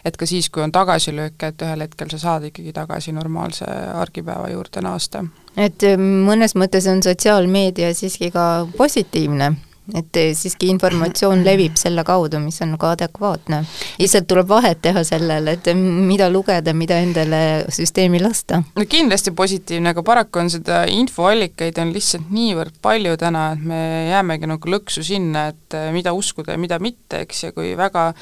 [0.04, 4.50] et ka siis, kui on tagasilööke, et ühel hetkel sa saad ikkagi tagasi normaalse argipäeva
[4.52, 5.24] juurde naasta.
[5.56, 9.54] et mõnes mõttes on sotsiaalmeedia siiski ka positiivne
[9.94, 13.62] et siiski informatsioon levib selle kaudu, mis on ka adekvaatne.
[14.00, 18.62] lihtsalt tuleb vahet teha sellele, et mida lugeda, mida endale süsteemi lasta.
[18.76, 23.80] no kindlasti positiivne, aga paraku on seda infoallikaid on lihtsalt niivõrd palju täna, et me
[24.10, 28.12] jäämegi nagu lõksu sinna, et mida uskuda ja mida mitte, eks, ja kui väga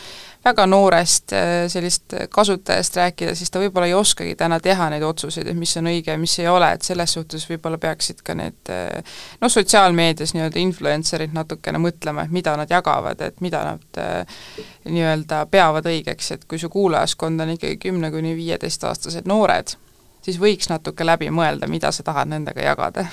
[0.44, 5.48] väga noorest äh, sellist kasutajast rääkida, siis ta võib-olla ei oskagi täna teha neid otsuseid,
[5.48, 8.72] et mis on õige ja mis ei ole, et selles suhtes võib-olla peaksid ka need
[8.72, 14.42] äh, noh, sotsiaalmeedias nii-öelda influencer'id natukene mõtlema, et mida nad jagavad, et mida nad äh,
[14.84, 19.76] nii-öelda peavad õigeks, et kui su kuulajaskond on ikkagi kümne kuni viieteistaastased noored,
[20.24, 23.08] siis võiks natuke läbi mõelda, mida sa tahad nendega jagada.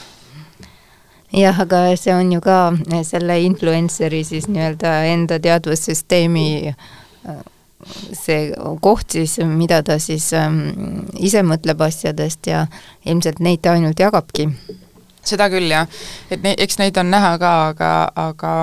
[1.31, 2.73] Jah, aga see on ju ka
[3.07, 6.73] selle influencer'i siis nii-öelda enda teadvussüsteemi
[8.13, 8.51] see
[8.81, 10.61] koht siis, mida ta siis ähm,
[11.19, 12.65] ise mõtleb asjadest ja
[13.05, 14.49] ilmselt neid ta ainult jagabki.
[15.25, 15.87] seda küll, jah.
[16.29, 18.53] et ne-, eks neid on näha ka, aga, aga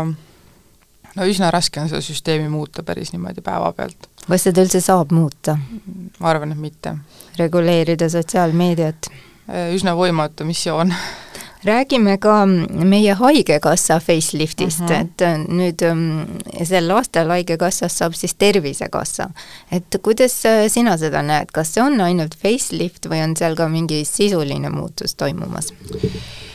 [1.17, 4.11] no üsna raske on seda süsteemi muuta päris niimoodi päevapealt.
[4.27, 5.59] kas seda üldse saab muuta?
[6.19, 6.95] ma arvan, et mitte.
[7.39, 9.11] reguleerida sotsiaalmeediat?
[9.75, 10.93] üsna võimatu missioon
[11.65, 15.01] räägime ka meie Haigekassa faceliftist mm, -hmm.
[15.01, 19.31] et äh, nüüd ähm, sel aastal Haigekassast saab siis Tervisekassa.
[19.73, 23.69] et kuidas äh, sina seda näed, kas see on ainult facelift või on seal ka
[23.69, 25.73] mingi sisuline muutus toimumas?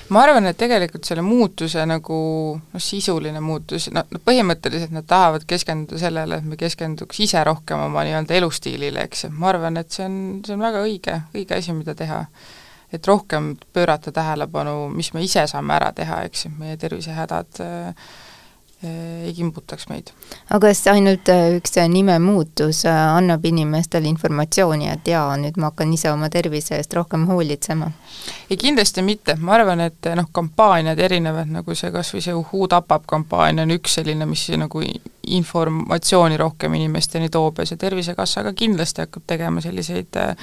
[0.10, 2.18] ma arvan, et tegelikult selle muutuse nagu
[2.74, 7.80] noh, sisuline muutus, no, no põhimõtteliselt nad tahavad keskenduda sellele, et me keskenduks ise rohkem
[7.80, 11.58] oma nii-öelda elustiilile, eks ju, ma arvan, et see on, see on väga õige, õige
[11.58, 12.26] asi, mida teha
[12.93, 17.87] et rohkem pöörata tähelepanu, mis me ise saame ära teha, eks ju, meie tervisehädad äh,
[18.83, 20.11] äh, ei kimbutaks meid.
[20.49, 26.11] aga kas ainult äh, üks nimemuutus annab inimestele informatsiooni, et jaa, nüüd ma hakkan ise
[26.11, 27.89] oma tervise eest rohkem hoolitsema?
[28.49, 32.69] ei, kindlasti mitte, ma arvan, et noh, kampaaniad erinevad, nagu see kas või see Uhuu
[32.69, 34.85] tapab kampaania on üks selline, mis nagu
[35.23, 40.35] informatsiooni rohkem inimesteni toob ja see Tervisekassa ka kindlasti hakkab tegema selliseid äh,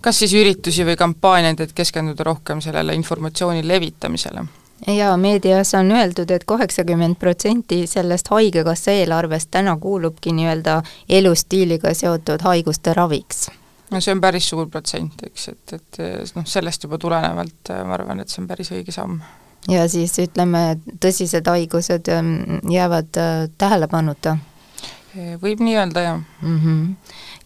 [0.00, 4.46] kas siis üritusi või kampaaniaid, et keskenduda rohkem sellele informatsiooni levitamisele
[4.86, 11.94] jaa, meedias on öeldud et, et kaheksakümmend protsenti sellest Haigekassa eelarvest täna kuulubki nii-öelda elustiiliga
[11.94, 13.50] seotud haiguste raviks.
[13.90, 16.02] no see on päris suur protsent, eks, et, et
[16.36, 19.20] noh, sellest juba tulenevalt äh, ma arvan, et see on päris õige samm.
[19.68, 22.34] ja siis ütleme, tõsised haigused ähm,
[22.70, 24.36] jäävad äh, tähelepanuta?
[25.42, 26.58] Võib nii öelda, jah mm.
[26.58, 26.96] -hmm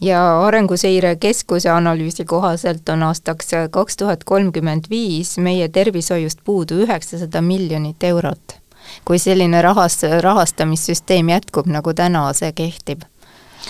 [0.01, 7.41] ja Arenguseire Keskuse analüüsi kohaselt on aastaks kaks tuhat kolmkümmend viis meie tervishoiust puudu üheksasada
[7.41, 8.61] miljonit eurot.
[9.05, 13.03] kui selline rahas, rahastamissüsteem jätkub, nagu täna see kehtib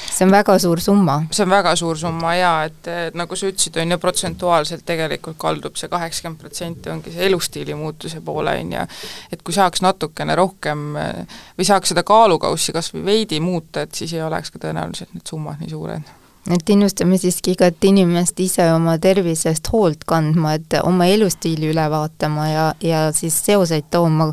[0.05, 1.19] see on väga suur summa.
[1.31, 5.79] see on väga suur summa jaa, et nagu sa ütlesid, on ju, protsentuaalselt tegelikult kaldub
[5.81, 8.85] see kaheksakümmend protsenti ongi see elustiili muutuse poole, on ju,
[9.33, 14.15] et kui saaks natukene rohkem või saaks seda kaalukaussi kas või veidi muuta, et siis
[14.17, 16.15] ei oleks ka tõenäoliselt need summad nii suured.
[16.55, 22.45] Et innustame siiski igat inimest ise oma tervisest hoolt kandma, et oma elustiili üle vaatama
[22.47, 24.29] ja, ja siis seoseid tooma,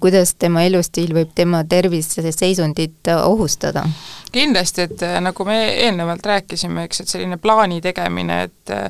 [0.00, 3.84] kuidas tema elustiil võib tema terviseseisundit ohustada
[4.32, 8.88] kindlasti, et äh, nagu me eelnevalt rääkisime, eks, et selline plaani tegemine, et äh,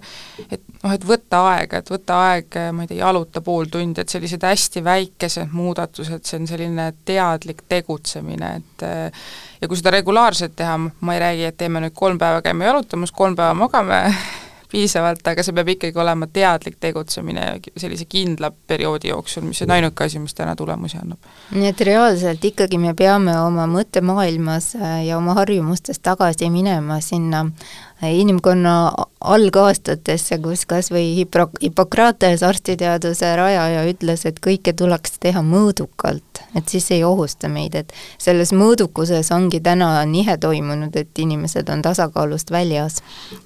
[0.50, 4.02] et noh, et võtta aega, et võtta aeg, äh, ma ei tea, jaluta pool tundi,
[4.02, 8.86] et sellised hästi väikesed muudatused, see on selline teadlik tegutsemine, et
[9.60, 13.14] ja kui seda regulaarselt teha, ma ei räägi, et teeme nüüd kolm päeva käime jalutamas,
[13.14, 14.02] kolm päeva magame
[14.70, 17.46] piisavalt, aga see peab ikkagi olema teadlik tegutsemine
[17.76, 21.28] sellise kindla perioodi jooksul, mis on ainuke asi, mis täna tulemusi annab.
[21.54, 27.46] nii et reaalselt ikkagi me peame oma mõttemaailmas äh, ja oma harjumustes tagasi minema sinna
[28.06, 36.42] inimkonna algaastatesse, kus kas või Hipro-, Hippokrates, arstiteaduse rajaja, ütles, et kõike tuleks teha mõõdukalt,
[36.54, 41.82] et siis ei ohusta meid, et selles mõõdukuses ongi täna nihe toimunud, et inimesed on
[41.82, 43.00] tasakaalust väljas.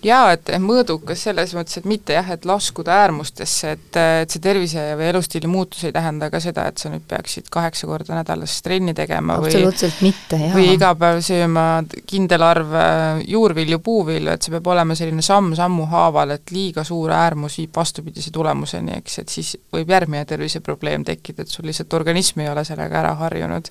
[0.04, 4.84] jaa, et mõõdukas selles mõttes, et mitte jah, et laskuda äärmustesse, et, et see tervise
[5.00, 8.92] või elustiili muutus ei tähenda ka seda, et sa nüüd peaksid kaheksa korda nädalas trenni
[8.94, 10.52] tegema absoluutselt või mitte, jaa.
[10.52, 11.66] või iga päev sööma
[12.06, 16.50] kindel arv äh, juurvilju, puuvilju, et et see peab olema selline samm sammu haaval, et
[16.50, 21.68] liiga suur äärmus viib vastupidise tulemuseni, eks, et siis võib järgmine terviseprobleem tekkida, et sul
[21.70, 23.70] lihtsalt organism ei ole sellega ära harjunud.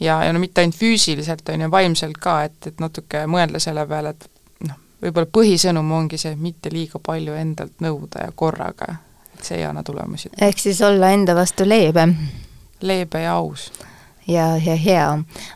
[0.00, 3.86] ja, ja no mitte ainult füüsiliselt, on ju, vaimselt ka, et, et natuke mõelda selle
[3.86, 4.26] peale, et
[4.66, 8.96] noh, võib-olla põhisõnum ongi see, mitte liiga palju endalt nõuda ja korraga,
[9.36, 10.34] et see ei anna tulemusi.
[10.34, 12.08] ehk siis olla enda vastu leebe?
[12.82, 13.70] leebe ja aus
[14.28, 15.08] ja, ja hea.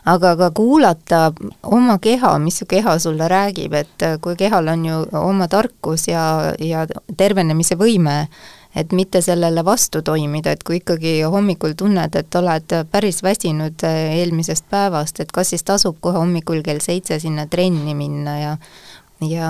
[0.05, 1.21] aga ka kuulata
[1.63, 6.25] oma keha, mis su keha sulle räägib, et kui kehal on ju oma tarkus ja,
[6.59, 8.27] ja tervenemise võime,
[8.75, 14.17] et mitte sellele vastu toimida, et kui ikkagi hommikul tunned, et oled päris väsinud äh,
[14.17, 18.55] eelmisest päevast, et kas siis tasub kohe hommikul kell seitse sinna trenni minna ja
[19.29, 19.49] ja,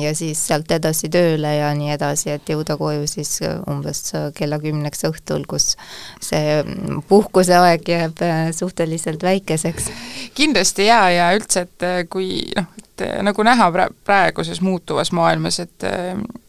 [0.00, 3.38] ja siis sealt edasi tööle ja nii edasi, et jõuda koju siis
[3.70, 5.74] umbes kella kümneks õhtul, kus
[6.22, 6.60] see
[7.08, 9.90] puhkuseaeg jääb äh, suhteliselt väikeseks.
[10.34, 15.90] kindlasti jaa, ja üldse, et kui noh, et nagu näha pra-, praeguses muutuvas maailmas, et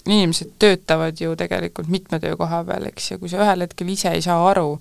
[0.05, 4.23] inimesed töötavad ju tegelikult mitme töökoha peal, eks, ja kui sa ühel hetkel ise ei
[4.23, 4.75] saa aru,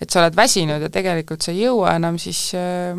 [0.00, 2.96] et sa oled väsinud ja tegelikult sa ei jõua enam, siis äh,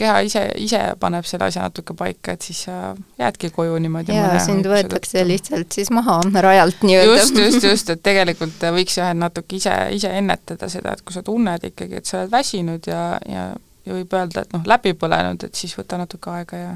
[0.00, 4.36] keha ise, ise paneb selle asja natuke paika, et siis sa jäädki koju niimoodi jaa,
[4.44, 7.16] sind võetakse lihtsalt siis maha rajalt nii-öelda.
[7.20, 11.24] just, just, just, et tegelikult võiks jah, natuke ise, ise ennetada seda, et kui sa
[11.26, 13.50] tunned ikkagi, et sa oled väsinud ja, ja
[13.86, 16.72] ja võib öelda, et noh, läbi põlenud, et siis võta natuke aega ja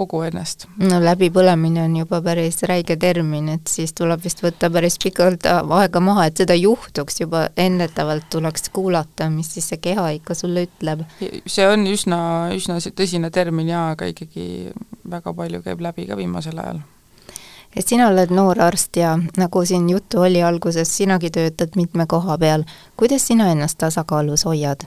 [0.00, 0.66] kogu ennast.
[0.80, 6.00] no läbipõlemine on juba päris räige termin, et siis tuleb vist võtta päris pikalt aega
[6.04, 11.04] maha, et seda juhtuks, juba ennetavalt tuleks kuulata, mis siis see keha ikka sulle ütleb.
[11.46, 12.22] see on üsna,
[12.56, 14.72] üsna tõsine termin jaa, aga ikkagi
[15.10, 16.80] väga palju käib läbi ka viimasel ajal
[17.76, 22.38] et sina oled noor arst ja nagu siin juttu oli alguses, sinagi töötad mitme koha
[22.38, 22.64] peal.
[22.96, 24.86] kuidas sina ennast tasakaalus hoiad?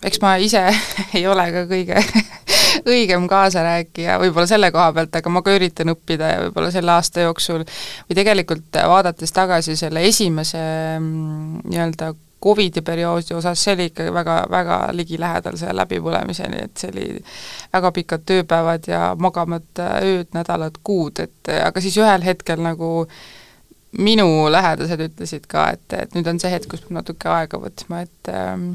[0.00, 0.64] Eks ma ise
[1.18, 2.00] ei ole ka kõige
[2.92, 7.26] õigem kaasarääkija võib-olla selle koha pealt, aga ma ka üritan õppida ja võib-olla selle aasta
[7.26, 10.62] jooksul või tegelikult vaadates tagasi selle esimese
[10.98, 16.90] mm, nii-öelda Covidi perioodi osas, see oli ikka väga, väga ligilähedal selle läbipõlemiseni, et see
[16.90, 17.04] oli
[17.70, 23.04] väga pikad tööpäevad ja magamata ööd, nädalad, kuud, et aga siis ühel hetkel nagu
[24.02, 28.02] minu lähedased ütlesid ka, et, et nüüd on see hetk, kus peab natuke aega võtma,
[28.08, 28.72] et ähm,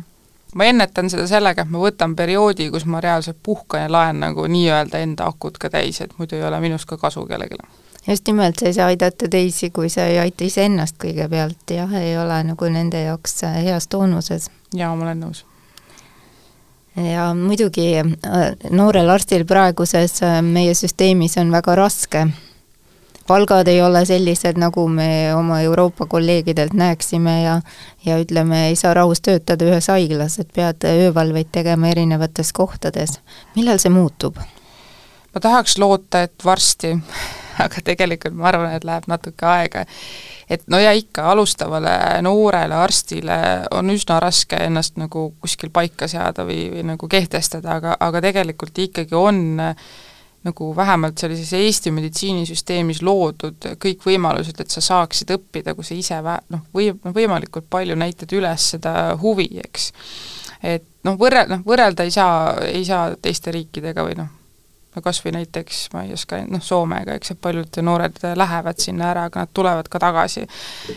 [0.56, 4.48] ma ennetan seda sellega, et ma võtan perioodi, kus ma reaalselt puhkan ja laen nagu
[4.48, 7.60] nii-öelda enda akud ka täis, et muidu ei ole minust ka kasu kellelegi.
[8.08, 12.18] just nimelt, sa ei saa aidata teisi, kui sa ei aita iseennast kõigepealt, jah, ei
[12.18, 14.50] ole nagu nende jaoks heas toonuses.
[14.74, 15.46] jaa, ma olen nõus
[16.98, 22.28] ja muidugi äh, noorel arstil praeguses äh, meie süsteemis on väga raske
[23.28, 27.62] palgad ei ole sellised, nagu me oma Euroopa kolleegidelt näeksime ja
[28.06, 33.20] ja ütleme, ei saa rahus töötada ühes haiglas, et pead öövalveid tegema erinevates kohtades.
[33.56, 34.38] millal see muutub?
[35.34, 36.96] ma tahaks loota, et varsti,
[37.66, 39.86] aga tegelikult ma arvan, et läheb natuke aega.
[40.50, 43.40] et no ja ikka, alustavale noorele arstile
[43.72, 48.80] on üsna raske ennast nagu kuskil paika seada või, või nagu kehtestada, aga, aga tegelikult
[48.88, 49.90] ikkagi on äh,
[50.48, 56.22] nagu vähemalt sellises Eesti meditsiinisüsteemis loodud kõik võimalused, et sa saaksid õppida, kui sa ise
[56.24, 59.92] vä-, noh, või noh, võimalikult palju näitad üles seda huvi, eks.
[60.64, 64.34] et noh, võrre-, noh, võrrelda ei saa, ei saa teiste riikidega või noh,
[64.98, 69.12] no kas või näiteks, ma ei oska, noh, Soomega, eks, et paljud noored lähevad sinna
[69.12, 70.46] ära, aga nad tulevad ka tagasi.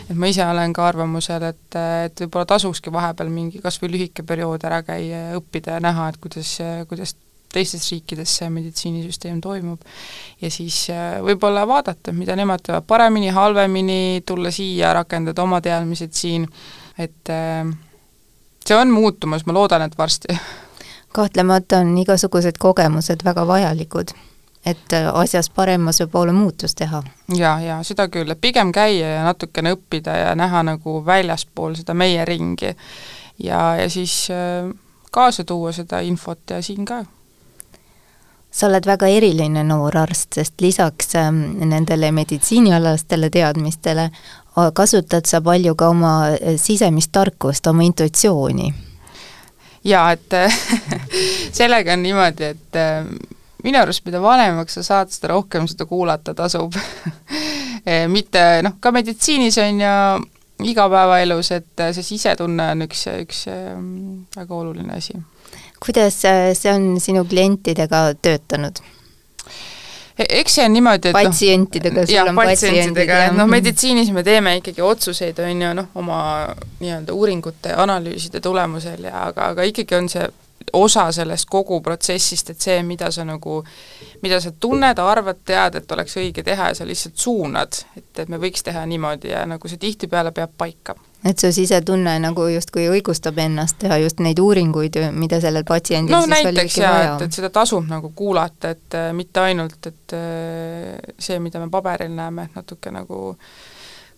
[0.01, 4.25] et ma ise olen ka arvamusel, et, et võib-olla tasukski vahepeal mingi kas või lühike
[4.27, 6.57] periood ära käia ja õppida ja näha, et kuidas,
[6.89, 7.15] kuidas
[7.51, 9.81] teistes riikides see meditsiinisüsteem toimub.
[10.41, 16.13] ja siis äh, võib-olla vaadata, mida nemad teevad paremini, halvemini, tulla siia, rakendada oma teadmised
[16.15, 16.47] siin,
[16.97, 17.67] et äh,
[18.65, 20.37] see on muutumas, ma loodan, et varsti.
[21.13, 24.15] kahtlemata on igasugused kogemused väga vajalikud,
[24.65, 27.03] et äh, asjas paremuse poole muutust teha.
[27.37, 31.93] jaa, jaa, seda küll, et pigem käia ja natukene õppida ja näha nagu väljaspool seda
[31.93, 32.75] meie ringi
[33.43, 34.27] ja, ja siis
[35.11, 37.03] kaasa tuua seda infot ja siin ka
[38.51, 44.09] sa oled väga eriline noor arst, sest lisaks ähm, nendele meditsiinialastele teadmistele
[44.73, 48.73] kasutad sa palju ka oma äh, sisemist tarkust, oma intuitsiooni.
[49.83, 50.33] jaa, et
[51.57, 53.05] sellega on niimoodi, et äh,
[53.63, 56.75] minu arust, mida vanemaks sa saad, seda rohkem seda kuulata tasub
[57.87, 59.95] äh, mitte noh, ka meditsiinis on ju
[60.71, 63.45] igapäevaelus, et see sisetunne on üks, üks
[64.35, 65.15] väga oluline asi
[65.85, 68.81] kuidas äh, see on sinu klientidega töötanud?
[70.19, 74.57] E-, eks see on niimoodi, et noh, patsientidega, sul on patsientidega, noh, meditsiinis me teeme
[74.59, 76.21] ikkagi otsuseid, on ju, noh, oma
[76.81, 80.27] nii-öelda uuringute analüüside tulemusel ja aga, aga ikkagi on see
[80.77, 83.61] osa sellest kogu protsessist, et see, mida sa nagu,
[84.21, 88.29] mida sa tunned, arvad, tead, et oleks õige teha ja sa lihtsalt suunad, et, et
[88.29, 90.95] me võiks teha niimoodi ja nagu see tihtipeale peab paika
[91.25, 96.23] et su sisetunne nagu justkui õigustab ennast teha just neid uuringuid, mida sellel patsiendil no,
[96.25, 101.13] siis näiteks jaa, et, et seda tasub nagu kuulata, et äh, mitte ainult, et äh,
[101.19, 103.21] see, mida me paberil näeme, et natuke nagu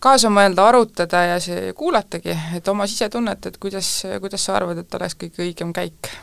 [0.04, 5.00] kaasa mõelda, arutada ja see kuulatagi, et oma sisetunnet, et kuidas, kuidas sa arvad, et
[5.00, 6.14] oleks kõige õigem käik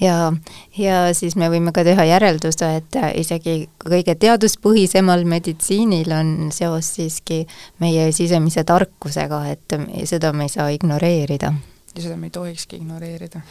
[0.00, 0.32] ja,
[0.78, 7.44] ja siis me võime ka teha järelduse, et isegi kõige teaduspõhisemal meditsiinil on seos siiski
[7.82, 9.76] meie sisemise tarkusega, et
[10.08, 11.52] seda me ei saa ignoreerida.
[11.94, 13.42] ja seda me ei tohikski ignoreerida.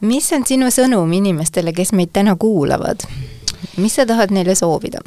[0.00, 3.04] mis on sinu sõnum inimestele, kes meid täna kuulavad?
[3.76, 5.02] mis sa tahad neile soovida?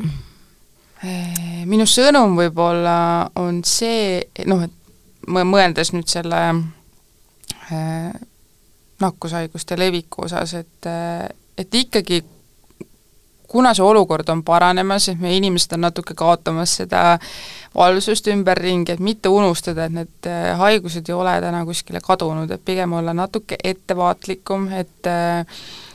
[1.02, 4.72] Eh, minu sõnum võib-olla on see, noh, et
[5.28, 6.42] mõeldes nüüd selle
[7.72, 8.12] eh,
[9.02, 10.92] nakkushaiguste leviku osas, et,
[11.58, 12.22] et ikkagi
[13.52, 17.02] kuna see olukord on paranemas, et meie inimesed on natuke kaotamas seda
[17.76, 22.64] valvsust ümberringi, et mitte unustada, et need äh, haigused ei ole täna kuskile kadunud, et
[22.66, 25.44] pigem olla natuke ettevaatlikum, et äh,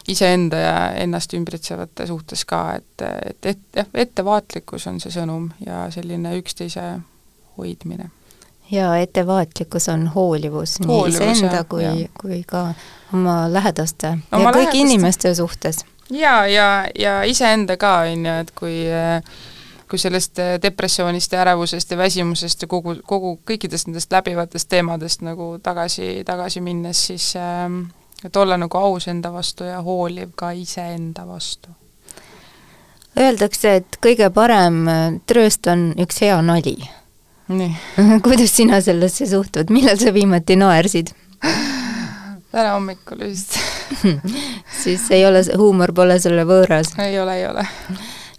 [0.09, 5.87] iseenda ja ennast ümbritsevate suhtes ka, et, et, et jah, ettevaatlikkus on see sõnum ja
[5.95, 6.85] selline üksteise
[7.57, 8.13] hoidmine
[8.71, 12.69] ja ettevaatlikkus on hoolivus, hoolivus nii iseenda kui, kui ka
[13.15, 14.79] oma lähedaste oma ja kõigi lähedaste.
[14.79, 15.85] inimeste suhtes.
[16.11, 18.81] jaa, ja, ja, ja iseenda ka, on ju, et kui
[19.87, 25.59] kui sellest depressioonist ja ärevusest ja väsimusest ja kogu, kogu kõikidest nendest läbivatest teemadest nagu
[25.63, 27.71] tagasi, tagasi minnes, siis äh,
[28.25, 31.71] et olla nagu aus enda vastu ja hooliv ka iseenda vastu.
[33.17, 34.83] Öeldakse, et kõige parem
[35.27, 36.77] trööst on üks hea nali
[38.27, 41.13] kuidas sina sellesse suhtud, millal sa viimati naersid?
[42.57, 43.59] täna hommikul vist
[44.83, 46.95] siis ei ole, huumor pole sulle võõras?
[47.03, 47.67] ei ole, ei ole.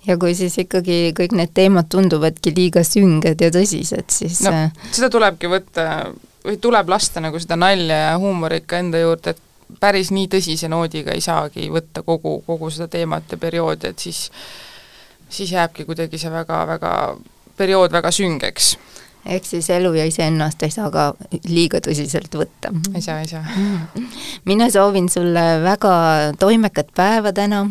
[0.07, 4.87] ja kui siis ikkagi kõik need teemad tunduvadki liiga sünged ja tõsised, siis no äh,
[4.91, 5.87] seda tulebki võtta
[6.47, 10.69] või tuleb lasta nagu seda nalja ja huumorit ka enda juurde, et päris nii tõsise
[10.71, 14.27] noodiga ei saagi võtta kogu, kogu seda teemat ja perioodi, et siis
[15.29, 16.91] siis jääbki kuidagi see väga, väga,
[17.59, 18.77] periood väga süngeks
[19.25, 21.07] ehk siis elu ja iseennast ei saa ka
[21.49, 22.71] liiga tõsiselt võtta.
[22.95, 23.43] ei saa, ei saa.
[24.49, 25.93] mina soovin sulle väga
[26.39, 27.65] toimekat päeva täna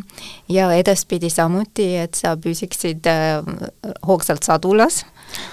[0.49, 3.41] ja edaspidi samuti, et sa püsiksid äh,
[4.07, 5.05] hoogsalt sadulas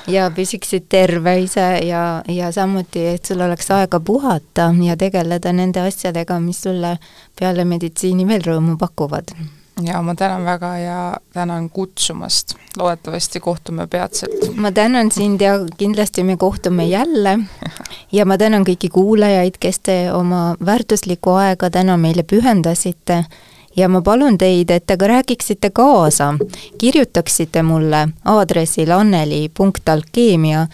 [0.08, 5.84] ja püsiksid terve ise ja, ja samuti, et sul oleks aega puhata ja tegeleda nende
[5.88, 6.98] asjadega, mis sulle
[7.40, 9.36] peale meditsiini veel rõõmu pakuvad
[9.82, 14.56] ja ma tänan väga ja tänan kutsumast, loodetavasti kohtume peatselt.
[14.56, 17.40] ma tänan sind ja kindlasti me kohtume jälle.
[18.12, 23.24] Ja ma tänan kõiki kuulajaid, kes te oma väärtuslikku aega täna meile pühendasite.
[23.76, 26.34] Ja ma palun teid, et te ka räägiksite kaasa,
[26.78, 30.68] kirjutaksite mulle aadressil anneli.alkeemia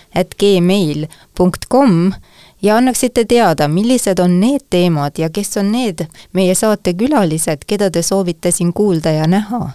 [2.61, 7.91] ja annaksite teada, millised on need teemad ja kes on need meie saate külalised, keda
[7.91, 9.69] te soovite siin kuulda ja näha.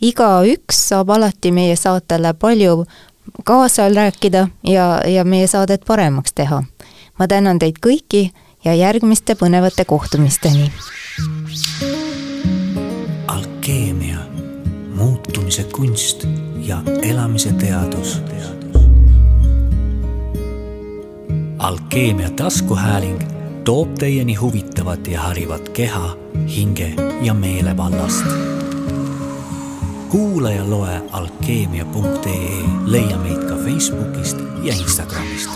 [0.00, 2.84] igaüks saab alati meie saatele palju
[3.44, 6.62] kaasa rääkida ja, ja meie saadet paremaks teha.
[7.18, 8.30] ma tänan teid kõiki
[8.64, 10.72] ja järgmiste põnevate kohtumisteni.
[13.26, 14.18] alkeemia,
[14.94, 16.26] muutumise kunst
[16.58, 18.20] ja elamise teadus
[21.64, 23.22] alkeemia taskuhääling
[23.64, 26.16] toob teieni huvitavat ja harivat keha,
[26.56, 28.26] hinge ja meele vallast.
[30.08, 35.50] kuula ja loe alkeemia.ee, leia meid ka Facebookist ja Instagramist